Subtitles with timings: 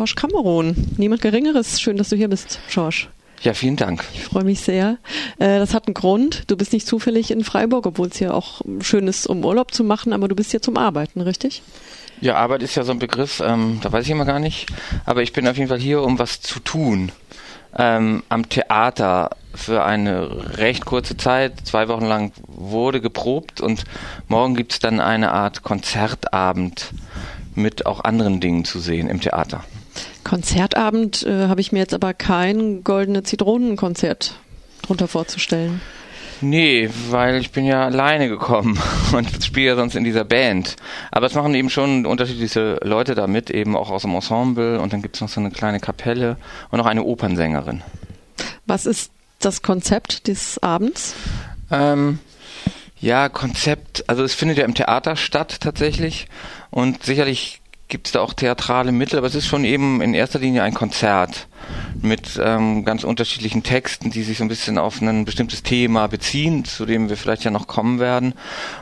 [0.00, 0.74] Schorsch Kamerun.
[0.96, 1.78] Niemand Geringeres.
[1.78, 3.10] Schön, dass du hier bist, Schorsch.
[3.42, 4.02] Ja, vielen Dank.
[4.14, 4.96] Ich freue mich sehr.
[5.38, 6.44] Äh, das hat einen Grund.
[6.46, 9.84] Du bist nicht zufällig in Freiburg, obwohl es hier auch schön ist, um Urlaub zu
[9.84, 11.60] machen, aber du bist hier zum Arbeiten, richtig?
[12.22, 14.68] Ja, Arbeit ist ja so ein Begriff, ähm, da weiß ich immer gar nicht.
[15.04, 17.12] Aber ich bin auf jeden Fall hier, um was zu tun.
[17.76, 23.84] Ähm, am Theater für eine recht kurze Zeit, zwei Wochen lang wurde geprobt und
[24.28, 26.94] morgen gibt es dann eine Art Konzertabend
[27.54, 29.62] mit auch anderen Dingen zu sehen im Theater.
[30.24, 34.34] Konzertabend äh, habe ich mir jetzt aber kein goldene Zitronenkonzert
[34.82, 35.80] drunter vorzustellen.
[36.42, 38.80] Nee, weil ich bin ja alleine gekommen
[39.12, 40.76] und spiele ja sonst in dieser Band.
[41.10, 44.92] Aber es machen eben schon unterschiedliche Leute da mit, eben auch aus dem Ensemble und
[44.92, 46.36] dann gibt es noch so eine kleine Kapelle
[46.70, 47.82] und noch eine Opernsängerin.
[48.66, 51.14] Was ist das Konzept des Abends?
[51.70, 52.18] Ähm,
[53.00, 56.26] ja, Konzept, also es findet ja im Theater statt tatsächlich
[56.70, 57.59] und sicherlich
[57.90, 60.72] gibt es da auch theatrale Mittel, aber es ist schon eben in erster Linie ein
[60.72, 61.48] Konzert
[62.00, 66.64] mit ähm, ganz unterschiedlichen Texten, die sich so ein bisschen auf ein bestimmtes Thema beziehen,
[66.64, 68.34] zu dem wir vielleicht ja noch kommen werden.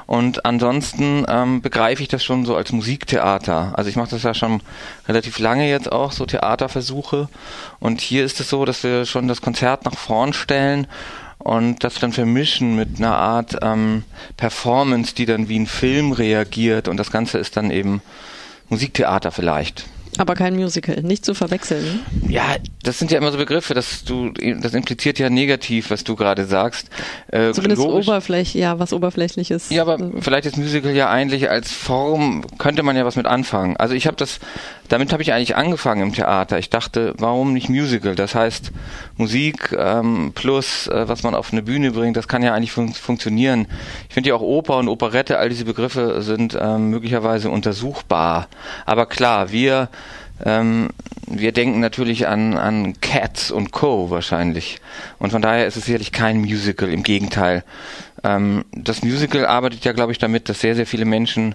[0.07, 3.73] Und ansonsten ähm, begreife ich das schon so als Musiktheater.
[3.77, 4.63] Also ich mache das ja schon
[5.09, 7.29] relativ lange jetzt auch, so Theaterversuche.
[7.81, 10.87] Und hier ist es so, dass wir schon das Konzert nach vorn stellen
[11.39, 14.05] und das dann vermischen mit einer Art ähm,
[14.37, 18.03] Performance, die dann wie ein Film reagiert und das Ganze ist dann eben
[18.69, 19.87] Musiktheater vielleicht.
[20.19, 22.01] Aber kein Musical, nicht zu verwechseln.
[22.29, 26.17] Ja, das sind ja immer so Begriffe, dass du, das impliziert ja negativ, was du
[26.17, 26.91] gerade sagst.
[27.29, 29.71] Äh, Zumindest oberflächlich, ja, was oberflächliches.
[29.71, 33.77] Ja, aber vielleicht ist Musical ja eigentlich als Form, könnte man ja was mit anfangen.
[33.77, 34.41] Also ich habe das,
[34.89, 36.59] damit habe ich eigentlich angefangen im Theater.
[36.59, 38.15] Ich dachte, warum nicht Musical?
[38.17, 38.73] Das heißt,
[39.17, 42.93] Musik ähm, plus, äh, was man auf eine Bühne bringt, das kann ja eigentlich fun
[42.93, 43.67] funktionieren.
[44.09, 48.49] Ich finde ja auch Oper und Operette, all diese Begriffe sind ähm, möglicherweise untersuchbar.
[48.85, 49.89] Aber klar, wir
[50.45, 50.91] ähm,
[51.27, 54.11] wir denken natürlich an, an Cats und Co.
[54.11, 54.81] wahrscheinlich.
[55.19, 57.65] Und von daher ist es sicherlich kein Musical, im Gegenteil.
[58.25, 61.55] Ähm, das Musical arbeitet ja, glaube ich, damit, dass sehr, sehr viele Menschen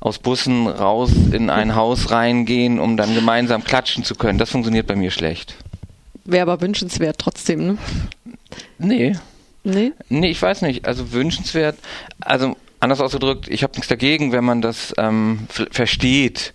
[0.00, 4.38] aus Bussen raus in ein Haus reingehen, um dann gemeinsam klatschen zu können.
[4.38, 5.56] Das funktioniert bei mir schlecht.
[6.24, 7.78] Wäre aber wünschenswert trotzdem, ne?
[8.78, 9.16] Nee.
[9.62, 9.92] Nee?
[10.08, 10.86] Nee, ich weiß nicht.
[10.86, 11.76] Also wünschenswert,
[12.20, 16.54] also anders ausgedrückt, ich habe nichts dagegen, wenn man das ähm, versteht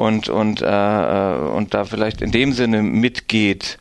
[0.00, 3.78] und und äh, äh, und da vielleicht in dem Sinne mitgeht,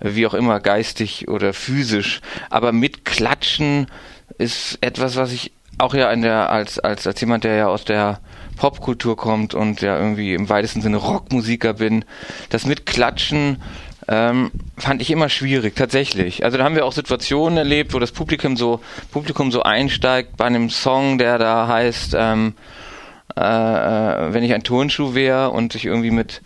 [0.00, 3.86] wie auch immer geistig oder physisch, aber mitklatschen
[4.36, 7.86] ist etwas, was ich auch ja in der als als als jemand, der ja aus
[7.86, 8.20] der
[8.58, 12.04] Popkultur kommt und ja irgendwie im weitesten Sinne Rockmusiker bin,
[12.50, 13.62] das Mitklatschen
[14.08, 16.44] ähm, fand ich immer schwierig, tatsächlich.
[16.44, 20.44] Also da haben wir auch Situationen erlebt, wo das Publikum so Publikum so einsteigt bei
[20.44, 22.54] einem Song, der da heißt ähm,
[23.36, 26.42] äh, äh, wenn ich ein Turnschuh wäre und sich irgendwie mit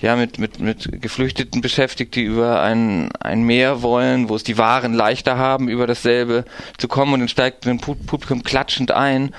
[0.00, 4.58] ja mit mit mit Geflüchteten beschäftigt, die über ein ein Meer wollen, wo es die
[4.58, 6.44] Waren leichter haben, über dasselbe
[6.78, 9.34] zu kommen und dann steigt ein Publikum klatschend ein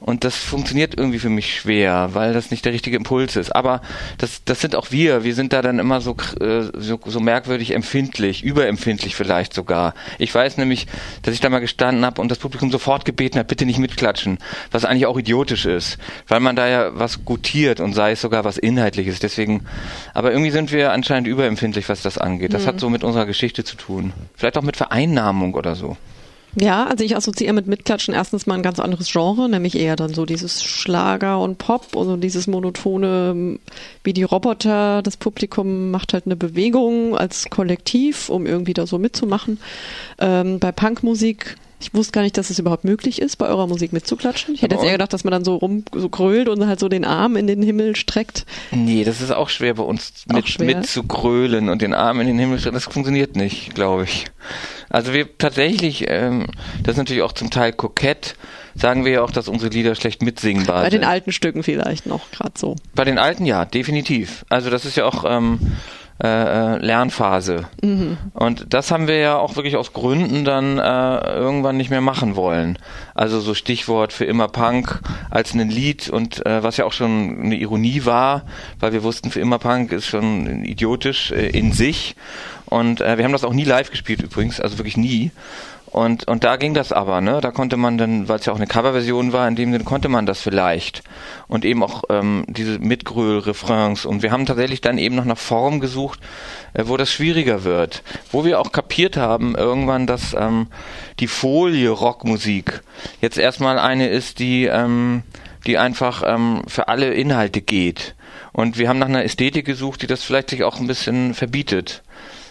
[0.00, 3.54] und das funktioniert irgendwie für mich schwer, weil das nicht der richtige Impuls ist.
[3.54, 3.82] Aber
[4.18, 5.24] das, das sind auch wir.
[5.24, 9.94] Wir sind da dann immer so, äh, so, so merkwürdig empfindlich, überempfindlich vielleicht sogar.
[10.18, 10.86] Ich weiß nämlich,
[11.22, 14.38] dass ich da mal gestanden habe und das Publikum sofort gebeten hat, bitte nicht mitklatschen,
[14.70, 15.98] was eigentlich auch idiotisch ist,
[16.28, 19.18] weil man da ja was gutiert und sei es sogar was Inhaltliches.
[19.18, 19.64] Deswegen,
[20.14, 22.54] aber irgendwie sind wir anscheinend überempfindlich, was das angeht.
[22.54, 22.66] Das mhm.
[22.68, 24.12] hat so mit unserer Geschichte zu tun.
[24.36, 25.96] Vielleicht auch mit Vereinnahmung oder so.
[26.54, 30.14] Ja, also ich assoziiere mit Mitklatschen erstens mal ein ganz anderes Genre, nämlich eher dann
[30.14, 33.58] so dieses Schlager und Pop und so dieses monotone,
[34.02, 35.02] wie die Roboter.
[35.02, 39.60] Das Publikum macht halt eine Bewegung als Kollektiv, um irgendwie da so mitzumachen.
[40.18, 43.92] Ähm, bei Punkmusik ich wusste gar nicht, dass es überhaupt möglich ist, bei eurer Musik
[43.92, 44.54] mitzuklatschen.
[44.54, 46.88] Ich hätte jetzt eher gedacht, dass man dann so rum so grölt und halt so
[46.88, 48.46] den Arm in den Himmel streckt.
[48.72, 52.58] Nee, das ist auch schwer bei uns mit, mitzugrölen und den Arm in den Himmel
[52.58, 52.74] strecken.
[52.74, 54.26] Das funktioniert nicht, glaube ich.
[54.90, 56.46] Also wir tatsächlich, ähm,
[56.82, 58.36] das ist natürlich auch zum Teil kokett,
[58.74, 60.90] sagen wir ja auch, dass unsere Lieder schlecht mitsingbar sind.
[60.90, 62.76] Bei den alten Stücken vielleicht noch, gerade so.
[62.94, 64.44] Bei den alten ja, definitiv.
[64.48, 65.60] Also das ist ja auch ähm,
[66.22, 67.68] äh, äh, Lernphase.
[67.80, 68.18] Mhm.
[68.32, 72.34] Und das haben wir ja auch wirklich aus Gründen dann äh, irgendwann nicht mehr machen
[72.34, 72.76] wollen.
[73.14, 75.00] Also so Stichwort für immer Punk
[75.30, 78.42] als ein Lied und äh, was ja auch schon eine Ironie war,
[78.80, 82.16] weil wir wussten, für immer Punk ist schon idiotisch äh, in sich.
[82.66, 85.30] Und äh, wir haben das auch nie live gespielt übrigens, also wirklich nie.
[85.90, 87.40] Und, und da ging das aber, ne?
[87.40, 90.08] Da konnte man dann, weil es ja auch eine Coverversion war, in dem Sinne konnte
[90.08, 91.02] man das vielleicht.
[91.46, 94.04] Und eben auch ähm, diese Mitgröl-Refrains.
[94.04, 96.20] Und wir haben tatsächlich dann eben noch nach Form gesucht,
[96.74, 98.02] äh, wo das schwieriger wird.
[98.30, 100.66] Wo wir auch kapiert haben irgendwann, dass ähm,
[101.20, 102.82] die Folie Rockmusik
[103.20, 105.22] jetzt erstmal eine ist, die, ähm,
[105.66, 108.14] die einfach ähm, für alle Inhalte geht
[108.52, 112.02] Und wir haben nach einer Ästhetik gesucht, die das vielleicht sich auch ein bisschen verbietet.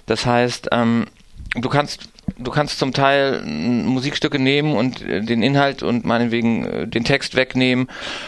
[0.08, 1.06] Das heißt, ähm,
[1.54, 6.88] du kannst du kannst zum Teil Musikstücke nehmen und äh, den Inhalt und meinetwegen äh,
[6.88, 7.88] den Text wegnehmen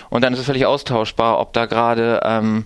[0.10, 2.66] und dann ist es völlig austauschbar, ob da gerade ähm,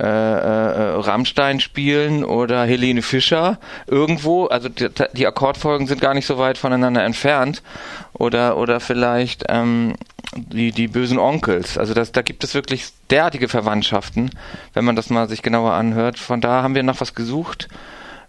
[0.00, 4.46] äh, äh, Rammstein spielen oder Helene Fischer irgendwo.
[4.46, 7.62] Also die, die, Akkordfolgen sind gar nicht so weit voneinander entfernt.
[8.12, 9.94] Oder oder vielleicht ähm,
[10.34, 11.78] die die bösen Onkels.
[11.78, 14.30] Also das, da gibt es wirklich derartige Verwandtschaften,
[14.72, 16.18] wenn man das mal sich genauer anhört.
[16.18, 17.68] Von da haben wir noch was gesucht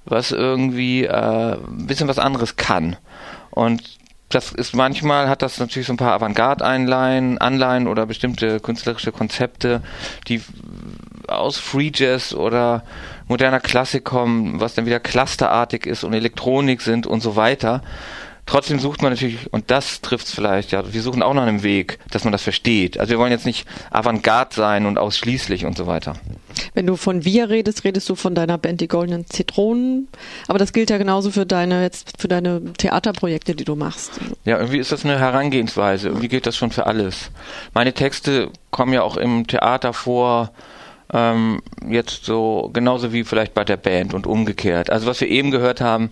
[0.06, 2.96] was irgendwie äh, ein bisschen was anderes kann.
[3.52, 3.82] Und
[4.30, 9.82] das ist manchmal hat das natürlich so ein paar Avantgarde-Einleihen, Anleihen oder bestimmte künstlerische Konzepte,
[10.28, 10.42] die
[11.28, 12.84] aus Free Jazz oder
[13.28, 17.82] moderner Klassik kommen, was dann wieder clusterartig ist und Elektronik sind und so weiter.
[18.46, 21.64] Trotzdem sucht man natürlich, und das trifft es vielleicht, ja, wir suchen auch nach einem
[21.64, 23.00] Weg, dass man das versteht.
[23.00, 26.14] Also wir wollen jetzt nicht Avantgarde sein und ausschließlich und so weiter.
[26.76, 30.10] Wenn du von wir redest, redest du von deiner Band Die Goldenen Zitronen.
[30.48, 34.20] Aber das gilt ja genauso für deine, jetzt für deine Theaterprojekte, die du machst.
[34.46, 36.10] Ja, irgendwie ist das eine Herangehensweise.
[36.10, 37.32] Irgendwie gilt das schon für alles.
[37.74, 40.52] Meine Texte kommen ja auch im Theater vor,
[41.14, 44.90] ähm, jetzt so genauso wie vielleicht bei der Band und umgekehrt.
[44.90, 46.12] Also was wir eben gehört haben,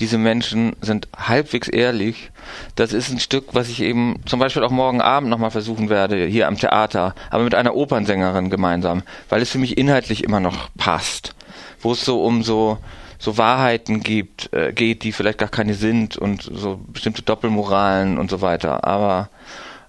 [0.00, 2.30] diese Menschen sind halbwegs ehrlich.
[2.74, 6.26] Das ist ein Stück, was ich eben zum Beispiel auch morgen Abend nochmal versuchen werde,
[6.26, 10.68] hier am Theater, aber mit einer Opernsängerin gemeinsam, weil es für mich inhaltlich immer noch
[10.76, 11.34] passt.
[11.80, 12.78] Wo es so um so,
[13.18, 18.30] so Wahrheiten gibt, äh, geht, die vielleicht gar keine sind und so bestimmte Doppelmoralen und
[18.30, 18.84] so weiter.
[18.84, 19.30] Aber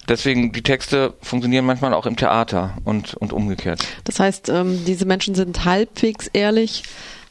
[0.07, 3.86] deswegen, die Texte funktionieren manchmal auch im Theater und, und umgekehrt.
[4.06, 6.83] Das heißt, ähm, diese Menschen sind halbwegs ehrlich,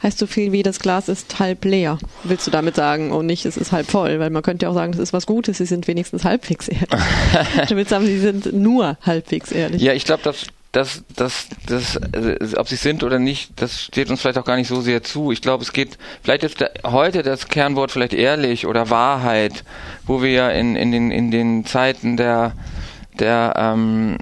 [0.07, 3.45] heißt so viel wie das Glas ist halb leer, willst du damit sagen und nicht
[3.45, 5.67] es ist halb voll, weil man könnte ja auch sagen, das ist was Gutes, sie
[5.67, 6.89] sind wenigstens halbwegs ehrlich.
[7.69, 9.83] du willst sagen, sie sind nur halbwegs ehrlich.
[9.83, 14.11] Ja, ich glaube, dass das, das, das, also, ob sie sind oder nicht, das steht
[14.11, 15.33] uns vielleicht auch gar nicht so sehr zu.
[15.33, 19.65] Ich glaube, es geht, vielleicht ist da, heute das Kernwort vielleicht ehrlich oder Wahrheit,
[20.07, 22.53] wo wir ja in, in den, in den Zeiten der,
[23.19, 24.19] der, ähm,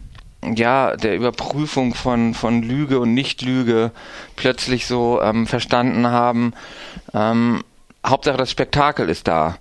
[0.55, 3.91] ja, der Überprüfung von, von Lüge und Nicht-Lüge
[4.37, 6.53] plötzlich so ähm, verstanden haben,
[7.13, 7.63] ähm,
[8.07, 9.57] Hauptsache das Spektakel ist da.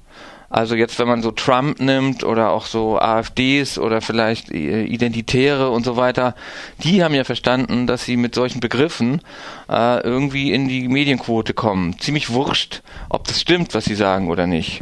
[0.53, 5.71] Also jetzt, wenn man so Trump nimmt oder auch so AfDs oder vielleicht äh, Identitäre
[5.71, 6.35] und so weiter,
[6.83, 9.21] die haben ja verstanden, dass sie mit solchen Begriffen
[9.67, 11.97] äh, irgendwie in die Medienquote kommen.
[11.97, 14.81] Ziemlich wurscht, ob das stimmt, was sie sagen oder nicht.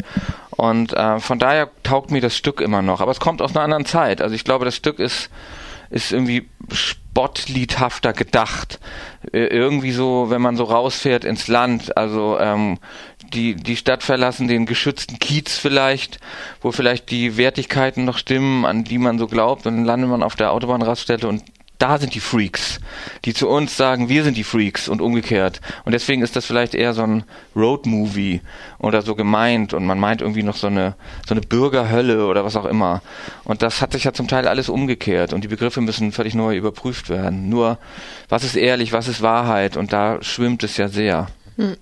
[0.50, 3.00] Und äh, von daher taugt mir das Stück immer noch.
[3.00, 4.22] Aber es kommt aus einer anderen Zeit.
[4.22, 5.30] Also ich glaube, das Stück ist
[5.92, 8.80] ist irgendwie spottliedhafter gedacht.
[9.32, 12.80] Äh, irgendwie so, wenn man so rausfährt ins Land, also ähm,
[13.34, 16.20] die, die Stadt verlassen, den geschützten Kiez vielleicht,
[16.62, 20.24] wo vielleicht die Wertigkeiten noch stimmen, an die man so glaubt, und dann landet man
[20.24, 21.44] auf der Autobahnraststätte und
[21.82, 22.80] da sind die Freaks,
[23.26, 25.62] die zu uns sagen, wir sind die Freaks und umgekehrt.
[25.84, 27.24] Und deswegen ist das vielleicht eher so ein
[27.56, 28.42] Road-Movie
[28.78, 30.96] oder so gemeint und man meint irgendwie noch so eine,
[31.28, 33.02] so eine Bürgerhölle oder was auch immer.
[33.44, 36.56] Und das hat sich ja zum Teil alles umgekehrt und die Begriffe müssen völlig neu
[36.56, 37.50] überprüft werden.
[37.50, 37.80] Nur,
[38.30, 41.28] was ist ehrlich, was ist Wahrheit und da schwimmt es ja sehr.
[41.58, 41.76] Hm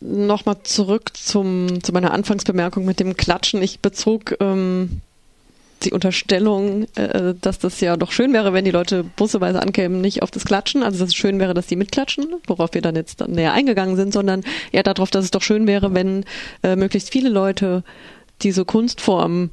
[0.00, 3.62] nochmal zurück zum, zu meiner Anfangsbemerkung mit dem Klatschen.
[3.62, 5.00] Ich bezog ähm,
[5.84, 10.22] die Unterstellung, äh, dass das ja doch schön wäre, wenn die Leute busseweise ankämen, nicht
[10.22, 13.20] auf das Klatschen, also dass es schön wäre, dass die mitklatschen, worauf wir dann jetzt
[13.20, 14.42] dann näher eingegangen sind, sondern
[14.72, 16.24] eher darauf, dass es doch schön wäre, wenn
[16.62, 17.84] äh, möglichst viele Leute
[18.42, 19.50] diese Kunstform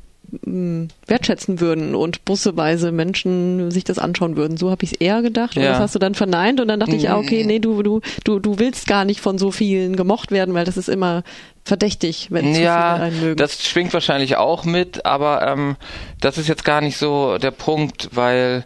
[1.07, 4.57] wertschätzen würden und busseweise Menschen sich das anschauen würden.
[4.57, 5.57] So habe ich es eher gedacht.
[5.57, 8.01] Und das hast du dann verneint und dann dachte ich, ah, okay, nee, du, du,
[8.23, 11.23] du, du willst gar nicht von so vielen gemocht werden, weil das ist immer
[11.63, 13.37] verdächtig, wenn zu ja, viele einen mögen.
[13.37, 15.75] Das schwingt wahrscheinlich auch mit, aber ähm,
[16.21, 18.65] das ist jetzt gar nicht so der Punkt, weil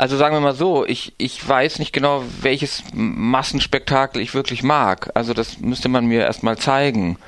[0.00, 5.10] also sagen wir mal so, ich, ich weiß nicht genau, welches Massenspektakel ich wirklich mag.
[5.12, 7.18] Also das müsste man mir erstmal zeigen.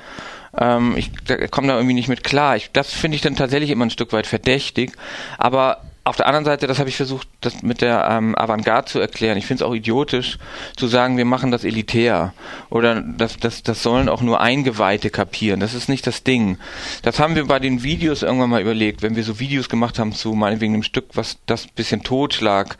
[0.57, 1.11] Ähm, ich
[1.51, 2.55] komme da irgendwie nicht mit klar.
[2.55, 4.93] Ich, das finde ich dann tatsächlich immer ein Stück weit verdächtig.
[5.37, 8.99] Aber auf der anderen Seite, das habe ich versucht, das mit der ähm, Avantgarde zu
[8.99, 9.37] erklären.
[9.37, 10.37] Ich finde es auch idiotisch
[10.75, 12.33] zu sagen, wir machen das elitär
[12.69, 15.61] oder das, das, das sollen auch nur Eingeweihte kapieren.
[15.61, 16.57] Das ist nicht das Ding.
[17.03, 20.11] Das haben wir bei den Videos irgendwann mal überlegt, wenn wir so Videos gemacht haben
[20.11, 22.77] zu meinetwegen einem Stück, was das bisschen Totschlag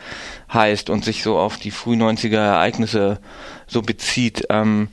[0.52, 3.20] heißt und sich so auf die früh 90er Ereignisse
[3.68, 4.48] so bezieht.
[4.50, 4.90] Ähm,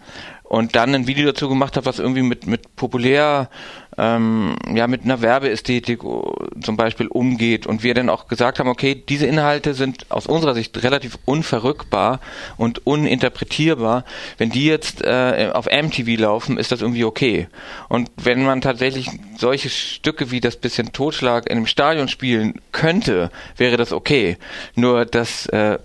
[0.50, 3.48] und dann ein Video dazu gemacht habe, was irgendwie mit mit populär
[3.96, 8.68] ähm, ja mit einer Werbeästhetik äh, zum Beispiel umgeht und wir dann auch gesagt haben,
[8.68, 12.18] okay, diese Inhalte sind aus unserer Sicht relativ unverrückbar
[12.56, 14.04] und uninterpretierbar.
[14.38, 17.46] Wenn die jetzt äh, auf MTV laufen, ist das irgendwie okay.
[17.88, 23.30] Und wenn man tatsächlich solche Stücke wie das bisschen Totschlag in einem Stadion spielen könnte,
[23.56, 24.36] wäre das okay.
[24.74, 25.78] Nur das äh,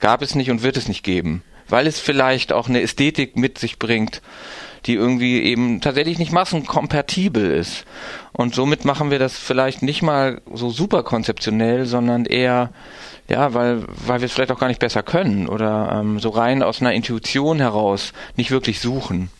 [0.00, 1.42] Gab es nicht und wird es nicht geben.
[1.70, 4.20] Weil es vielleicht auch eine Ästhetik mit sich bringt,
[4.86, 7.84] die irgendwie eben tatsächlich nicht massenkompatibel ist.
[8.32, 12.70] Und somit machen wir das vielleicht nicht mal so super konzeptionell, sondern eher,
[13.28, 16.62] ja, weil, weil wir es vielleicht auch gar nicht besser können oder ähm, so rein
[16.62, 19.30] aus einer Intuition heraus nicht wirklich suchen.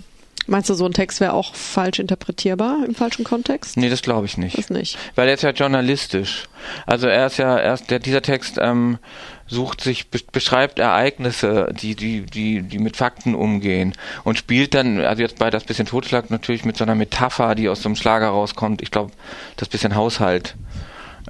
[0.51, 3.77] Meinst du, so ein Text wäre auch falsch interpretierbar im falschen Kontext?
[3.77, 4.59] Nee, das glaube ich nicht.
[4.59, 4.99] Das nicht.
[5.15, 6.49] Weil er ist ja journalistisch.
[6.87, 8.99] Also er ist ja erst, der, dieser Text ähm,
[9.47, 15.23] sucht sich, beschreibt Ereignisse, die, die, die, die mit Fakten umgehen und spielt dann, also
[15.23, 18.31] jetzt bei das bisschen Totschlag natürlich mit so einer Metapher, die aus so einem Schlager
[18.31, 18.83] rauskommt.
[18.83, 19.13] Ich glaube,
[19.57, 20.57] das bisschen Haushalt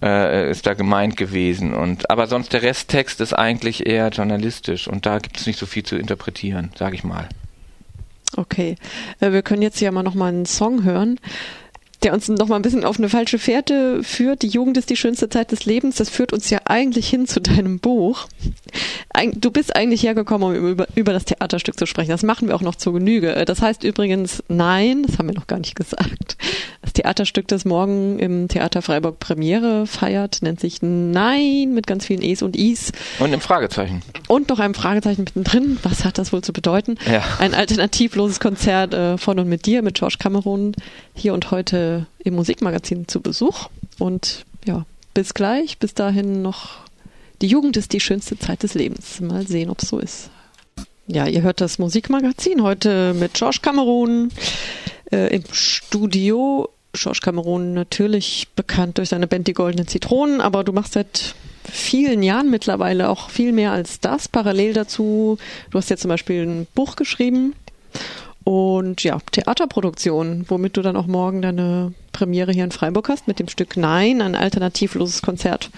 [0.01, 1.75] äh, ist da gemeint gewesen.
[1.75, 5.67] Und aber sonst der Resttext ist eigentlich eher journalistisch und da gibt es nicht so
[5.67, 7.29] viel zu interpretieren, sage ich mal.
[8.37, 8.77] Okay,
[9.21, 11.19] äh, wir können jetzt ja mal noch mal einen Song hören
[12.03, 14.43] der uns noch mal ein bisschen auf eine falsche Fährte führt.
[14.43, 15.97] Die Jugend ist die schönste Zeit des Lebens.
[15.97, 18.27] Das führt uns ja eigentlich hin zu deinem Buch.
[19.35, 22.11] Du bist eigentlich hergekommen, um über, über das Theaterstück zu sprechen.
[22.11, 23.45] Das machen wir auch noch zur Genüge.
[23.45, 26.37] Das heißt übrigens Nein, das haben wir noch gar nicht gesagt.
[26.83, 32.23] Das Theaterstück, das morgen im Theater Freiburg Premiere feiert, nennt sich Nein mit ganz vielen
[32.23, 32.93] E's und I's.
[33.19, 34.03] Und einem Fragezeichen.
[34.29, 35.79] Und noch einem Fragezeichen mittendrin.
[35.83, 36.97] Was hat das wohl zu bedeuten?
[37.11, 37.23] Ja.
[37.39, 40.75] Ein alternativloses Konzert äh, von und mit dir, mit George Cameron,
[41.21, 43.69] hier und heute im Musikmagazin zu Besuch.
[43.99, 45.79] Und ja, bis gleich.
[45.79, 46.79] Bis dahin noch.
[47.43, 49.21] Die Jugend ist die schönste Zeit des Lebens.
[49.21, 50.31] Mal sehen, ob es so ist.
[51.07, 54.31] Ja, ihr hört das Musikmagazin heute mit George Cameron
[55.13, 56.69] äh, im Studio.
[56.93, 61.35] George Cameron natürlich bekannt durch seine Band Die Goldenen Zitronen, aber du machst seit
[61.71, 64.29] vielen Jahren mittlerweile auch viel mehr als das.
[64.29, 65.39] Parallel dazu,
[65.71, 67.55] du hast jetzt zum Beispiel ein Buch geschrieben
[68.51, 73.39] und ja, Theaterproduktion, womit du dann auch morgen deine Premiere hier in Freiburg hast mit
[73.39, 75.71] dem Stück Nein, ein alternativloses Konzert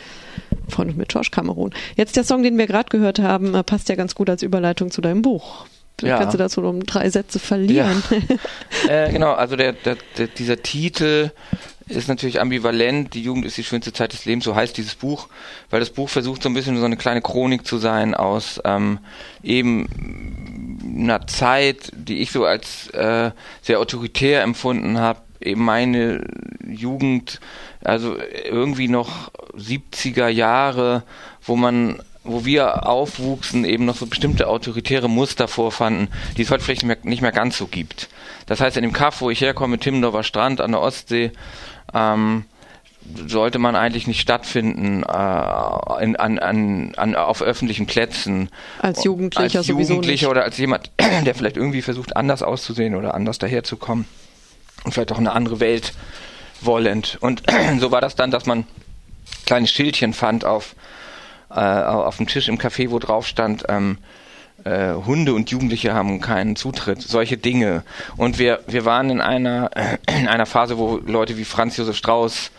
[0.68, 1.74] von und mit George Cameron.
[1.96, 4.90] Jetzt der Song, den wir gerade gehört haben, äh, passt ja ganz gut als Überleitung
[4.90, 5.66] zu deinem Buch.
[6.00, 6.16] Ja.
[6.16, 8.02] Kannst du dazu um drei Sätze verlieren?
[8.88, 9.04] Ja.
[9.06, 11.30] äh, genau, also der, der, der, dieser Titel
[11.88, 13.14] ist natürlich ambivalent.
[13.14, 15.28] Die Jugend ist die schönste Zeit des Lebens, so heißt dieses Buch,
[15.70, 18.98] weil das Buch versucht so ein bisschen so eine kleine Chronik zu sein aus ähm,
[19.42, 19.88] eben
[21.02, 23.30] einer Zeit, die ich so als äh,
[23.62, 25.20] sehr autoritär empfunden habe.
[25.40, 26.24] Eben meine
[26.64, 27.40] Jugend,
[27.82, 31.02] also irgendwie noch 70er Jahre,
[31.42, 36.62] wo man wo wir aufwuchsen, eben noch so bestimmte autoritäre Muster vorfanden, die es heute
[36.62, 38.08] vielleicht nicht mehr, nicht mehr ganz so gibt.
[38.46, 41.32] Das heißt, in dem Kaff, wo ich herkomme, Timmendorfer Strand an der Ostsee,
[41.94, 42.44] ähm,
[43.26, 48.48] sollte man eigentlich nicht stattfinden äh, in, an, an, an, auf öffentlichen Plätzen.
[48.80, 50.90] Als Jugendlicher als Jugendlicher oder als jemand,
[51.24, 54.06] der vielleicht irgendwie versucht, anders auszusehen oder anders daherzukommen
[54.84, 55.94] und vielleicht auch eine andere Welt
[56.60, 57.18] wollend.
[57.20, 57.42] Und
[57.80, 58.64] so war das dann, dass man
[59.46, 60.74] kleine Schildchen fand auf,
[61.50, 63.98] äh, auf dem Tisch im Café, wo drauf stand, ähm,
[64.64, 67.82] äh, Hunde und Jugendliche haben keinen Zutritt, solche Dinge.
[68.16, 69.70] Und wir, wir waren in einer,
[70.08, 72.50] in einer Phase, wo Leute wie Franz Josef Strauß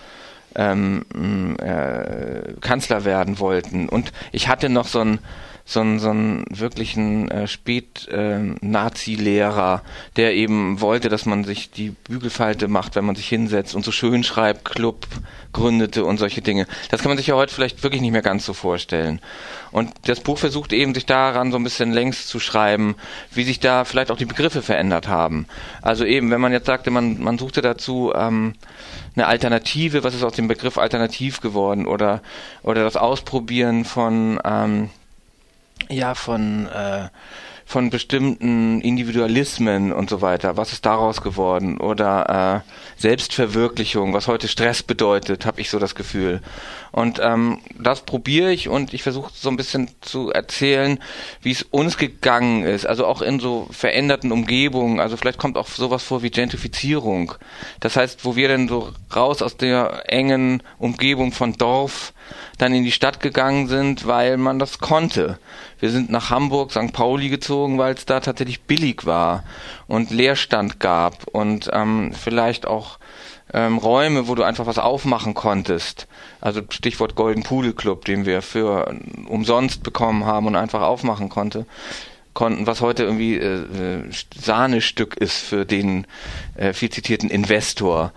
[0.55, 3.89] ähm, äh, Kanzler werden wollten.
[3.89, 5.19] Und ich hatte noch so ein
[5.65, 11.91] so einen, so einen wirklichen äh, Spät-Nazi-Lehrer, äh, der eben wollte, dass man sich die
[11.91, 15.07] Bügelfalte macht, wenn man sich hinsetzt und so schön schreibt, Club
[15.53, 16.67] gründete und solche Dinge.
[16.89, 19.21] Das kann man sich ja heute vielleicht wirklich nicht mehr ganz so vorstellen.
[19.71, 22.95] Und das Buch versucht eben, sich daran so ein bisschen längst zu schreiben,
[23.31, 25.45] wie sich da vielleicht auch die Begriffe verändert haben.
[25.81, 28.55] Also eben, wenn man jetzt sagte, man, man suchte dazu ähm,
[29.15, 32.21] eine Alternative, was ist aus dem Begriff alternativ geworden oder,
[32.63, 34.89] oder das Ausprobieren von ähm,
[35.89, 37.09] ja von äh,
[37.73, 40.57] von bestimmten Individualismen und so weiter.
[40.57, 41.79] Was ist daraus geworden?
[41.79, 46.43] Oder äh, Selbstverwirklichung, was heute Stress bedeutet, habe ich so das Gefühl.
[46.91, 50.99] Und ähm, das probiere ich und ich versuche so ein bisschen zu erzählen,
[51.41, 52.85] wie es uns gegangen ist.
[52.85, 54.99] Also auch in so veränderten Umgebungen.
[54.99, 57.33] Also vielleicht kommt auch sowas vor wie Gentrifizierung.
[57.79, 62.13] Das heißt, wo wir dann so raus aus der engen Umgebung von Dorf
[62.57, 65.39] dann in die Stadt gegangen sind, weil man das konnte.
[65.79, 66.93] Wir sind nach Hamburg, St.
[66.93, 69.43] Pauli gezogen, weil es da tatsächlich billig war
[69.87, 72.99] und Leerstand gab und ähm, vielleicht auch
[73.53, 76.07] ähm, Räume, wo du einfach was aufmachen konntest.
[76.41, 78.95] Also Stichwort Golden Pudel Club, den wir für
[79.27, 81.65] umsonst bekommen haben und einfach aufmachen konnte
[82.33, 84.03] konnten, was heute irgendwie äh, äh
[84.35, 86.05] Sahnestück ist für den
[86.55, 88.11] äh, viel zitierten Investor.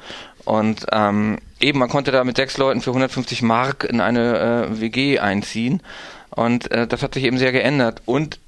[0.44, 4.80] Und ähm, eben, man konnte da mit sechs Leuten für 150 Mark in eine äh,
[4.80, 5.82] WG einziehen.
[6.30, 8.02] Und äh, das hat sich eben sehr geändert.
[8.04, 8.38] Und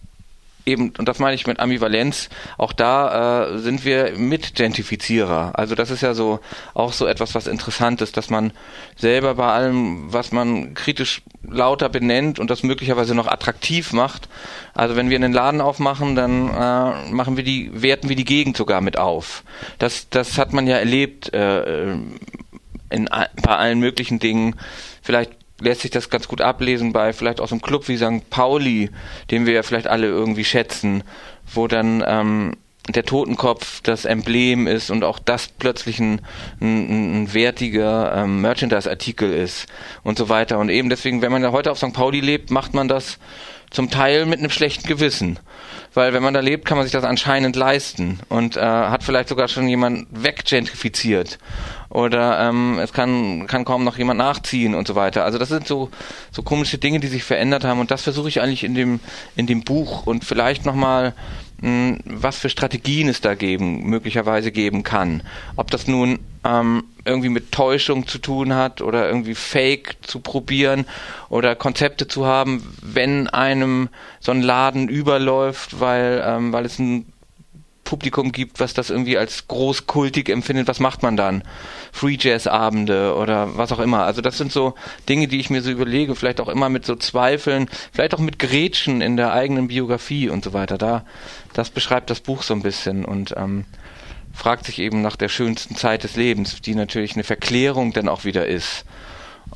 [0.69, 5.59] eben, und das meine ich mit Ambivalenz, auch da äh, sind wir Mitgentifizierer.
[5.59, 6.41] Also das ist ja so
[6.75, 8.53] auch so etwas, was interessant ist, dass man
[8.97, 14.29] selber bei allem, was man kritisch lauter benennt und das möglicherweise noch attraktiv macht.
[14.75, 18.57] Also wenn wir einen Laden aufmachen, dann äh, machen wir die, werten wir die Gegend
[18.57, 19.45] sogar mit auf.
[19.79, 21.93] Das, das hat man ja erlebt äh,
[22.91, 23.09] in,
[23.43, 24.57] bei allen möglichen Dingen.
[25.03, 28.31] Vielleicht lässt sich das ganz gut ablesen bei vielleicht aus einem Club wie St.
[28.31, 28.91] Pauli,
[29.31, 31.03] den wir ja vielleicht alle irgendwie schätzen,
[31.53, 32.57] wo dann ähm,
[32.88, 36.21] der Totenkopf das Emblem ist und auch das plötzlich ein,
[36.61, 39.67] ein, ein wertiger ähm, Merchandise-Artikel ist
[40.03, 40.59] und so weiter.
[40.59, 41.93] Und eben deswegen, wenn man ja heute auf St.
[41.93, 43.19] Pauli lebt, macht man das
[43.71, 45.39] zum Teil mit einem schlechten Gewissen.
[45.95, 49.29] Weil wenn man da lebt, kann man sich das anscheinend leisten und äh, hat vielleicht
[49.29, 51.39] sogar schon jemand weggentrifiziert
[51.91, 55.25] oder ähm, es kann, kann kaum noch jemand nachziehen und so weiter.
[55.25, 55.91] Also das sind so,
[56.31, 59.01] so komische Dinge, die sich verändert haben und das versuche ich eigentlich in dem,
[59.37, 61.15] in dem Buch und vielleicht nochmal
[61.61, 65.23] hm, was für Strategien es da geben, möglicherweise geben kann.
[65.57, 70.87] Ob das nun ähm, irgendwie mit Täuschung zu tun hat oder irgendwie Fake zu probieren
[71.28, 73.88] oder Konzepte zu haben, wenn einem
[74.21, 77.12] so ein Laden überläuft, weil, ähm, weil es ein
[77.85, 81.43] Publikum gibt, was das irgendwie als großkultig empfindet, was macht man dann?
[81.90, 84.05] Free Jazz Abende oder was auch immer.
[84.05, 84.75] Also das sind so
[85.09, 88.38] Dinge, die ich mir so überlege, vielleicht auch immer mit so Zweifeln, vielleicht auch mit
[88.38, 90.76] Gretchen in der eigenen Biografie und so weiter.
[90.76, 91.07] Da,
[91.55, 93.64] das beschreibt das Buch so ein bisschen und ähm,
[94.38, 98.25] fragt sich eben nach der schönsten Zeit des Lebens, die natürlich eine Verklärung dann auch
[98.25, 98.85] wieder ist.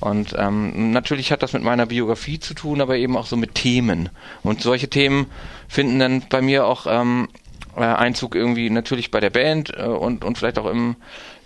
[0.00, 3.54] Und ähm, natürlich hat das mit meiner Biografie zu tun, aber eben auch so mit
[3.54, 4.08] Themen.
[4.42, 5.26] Und solche Themen
[5.68, 7.28] finden dann bei mir auch ähm,
[7.76, 10.96] äh, Einzug irgendwie natürlich bei der Band äh, und, und vielleicht auch im,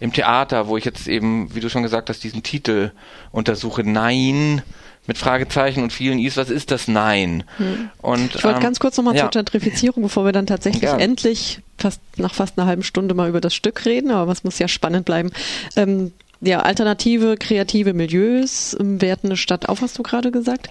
[0.00, 2.92] im Theater, wo ich jetzt eben, wie du schon gesagt hast, diesen Titel
[3.32, 3.84] untersuche.
[3.84, 4.62] Nein,
[5.06, 7.44] mit Fragezeichen und vielen Is, was ist das Nein?
[7.58, 7.90] Hm.
[8.02, 9.22] Und, ich wollte ähm, ganz kurz nochmal ja.
[9.22, 10.96] zur Gentrifizierung, bevor wir dann tatsächlich ja.
[10.96, 14.58] endlich fast nach fast einer halben Stunde mal über das Stück reden, aber was muss
[14.58, 15.30] ja spannend bleiben.
[15.76, 20.68] Ähm, ja, alternative, kreative Milieus werten eine Stadt auf, hast du gerade gesagt,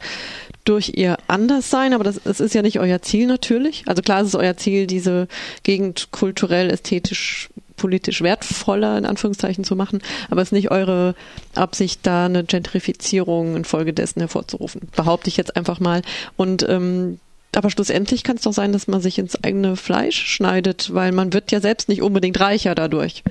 [0.64, 3.84] durch ihr Anderssein, aber das, das ist ja nicht euer Ziel natürlich.
[3.88, 5.28] Also klar ist es euer Ziel, diese
[5.64, 11.16] Gegend kulturell, ästhetisch, politisch wertvoller in Anführungszeichen zu machen, aber es ist nicht eure
[11.56, 14.90] Absicht, da eine Gentrifizierung infolgedessen hervorzurufen.
[14.96, 16.02] Behaupte ich jetzt einfach mal.
[16.38, 17.20] Und ähm,
[17.56, 21.32] aber schlussendlich kann es doch sein, dass man sich ins eigene Fleisch schneidet, weil man
[21.32, 23.24] wird ja selbst nicht unbedingt reicher dadurch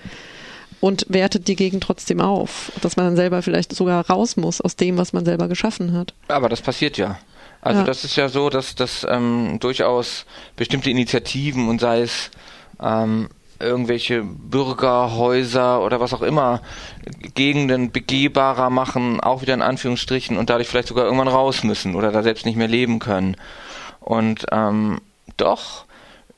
[0.80, 4.76] und wertet die Gegend trotzdem auf, dass man dann selber vielleicht sogar raus muss aus
[4.76, 6.14] dem, was man selber geschaffen hat.
[6.28, 7.18] Aber das passiert ja.
[7.62, 7.86] Also ja.
[7.86, 12.30] das ist ja so, dass das ähm, durchaus bestimmte Initiativen und sei es
[12.82, 16.60] ähm, irgendwelche Bürgerhäuser oder was auch immer
[17.34, 22.12] Gegenden begehbarer machen, auch wieder in Anführungsstrichen und dadurch vielleicht sogar irgendwann raus müssen oder
[22.12, 23.36] da selbst nicht mehr leben können.
[24.00, 25.00] Und ähm,
[25.36, 25.86] doch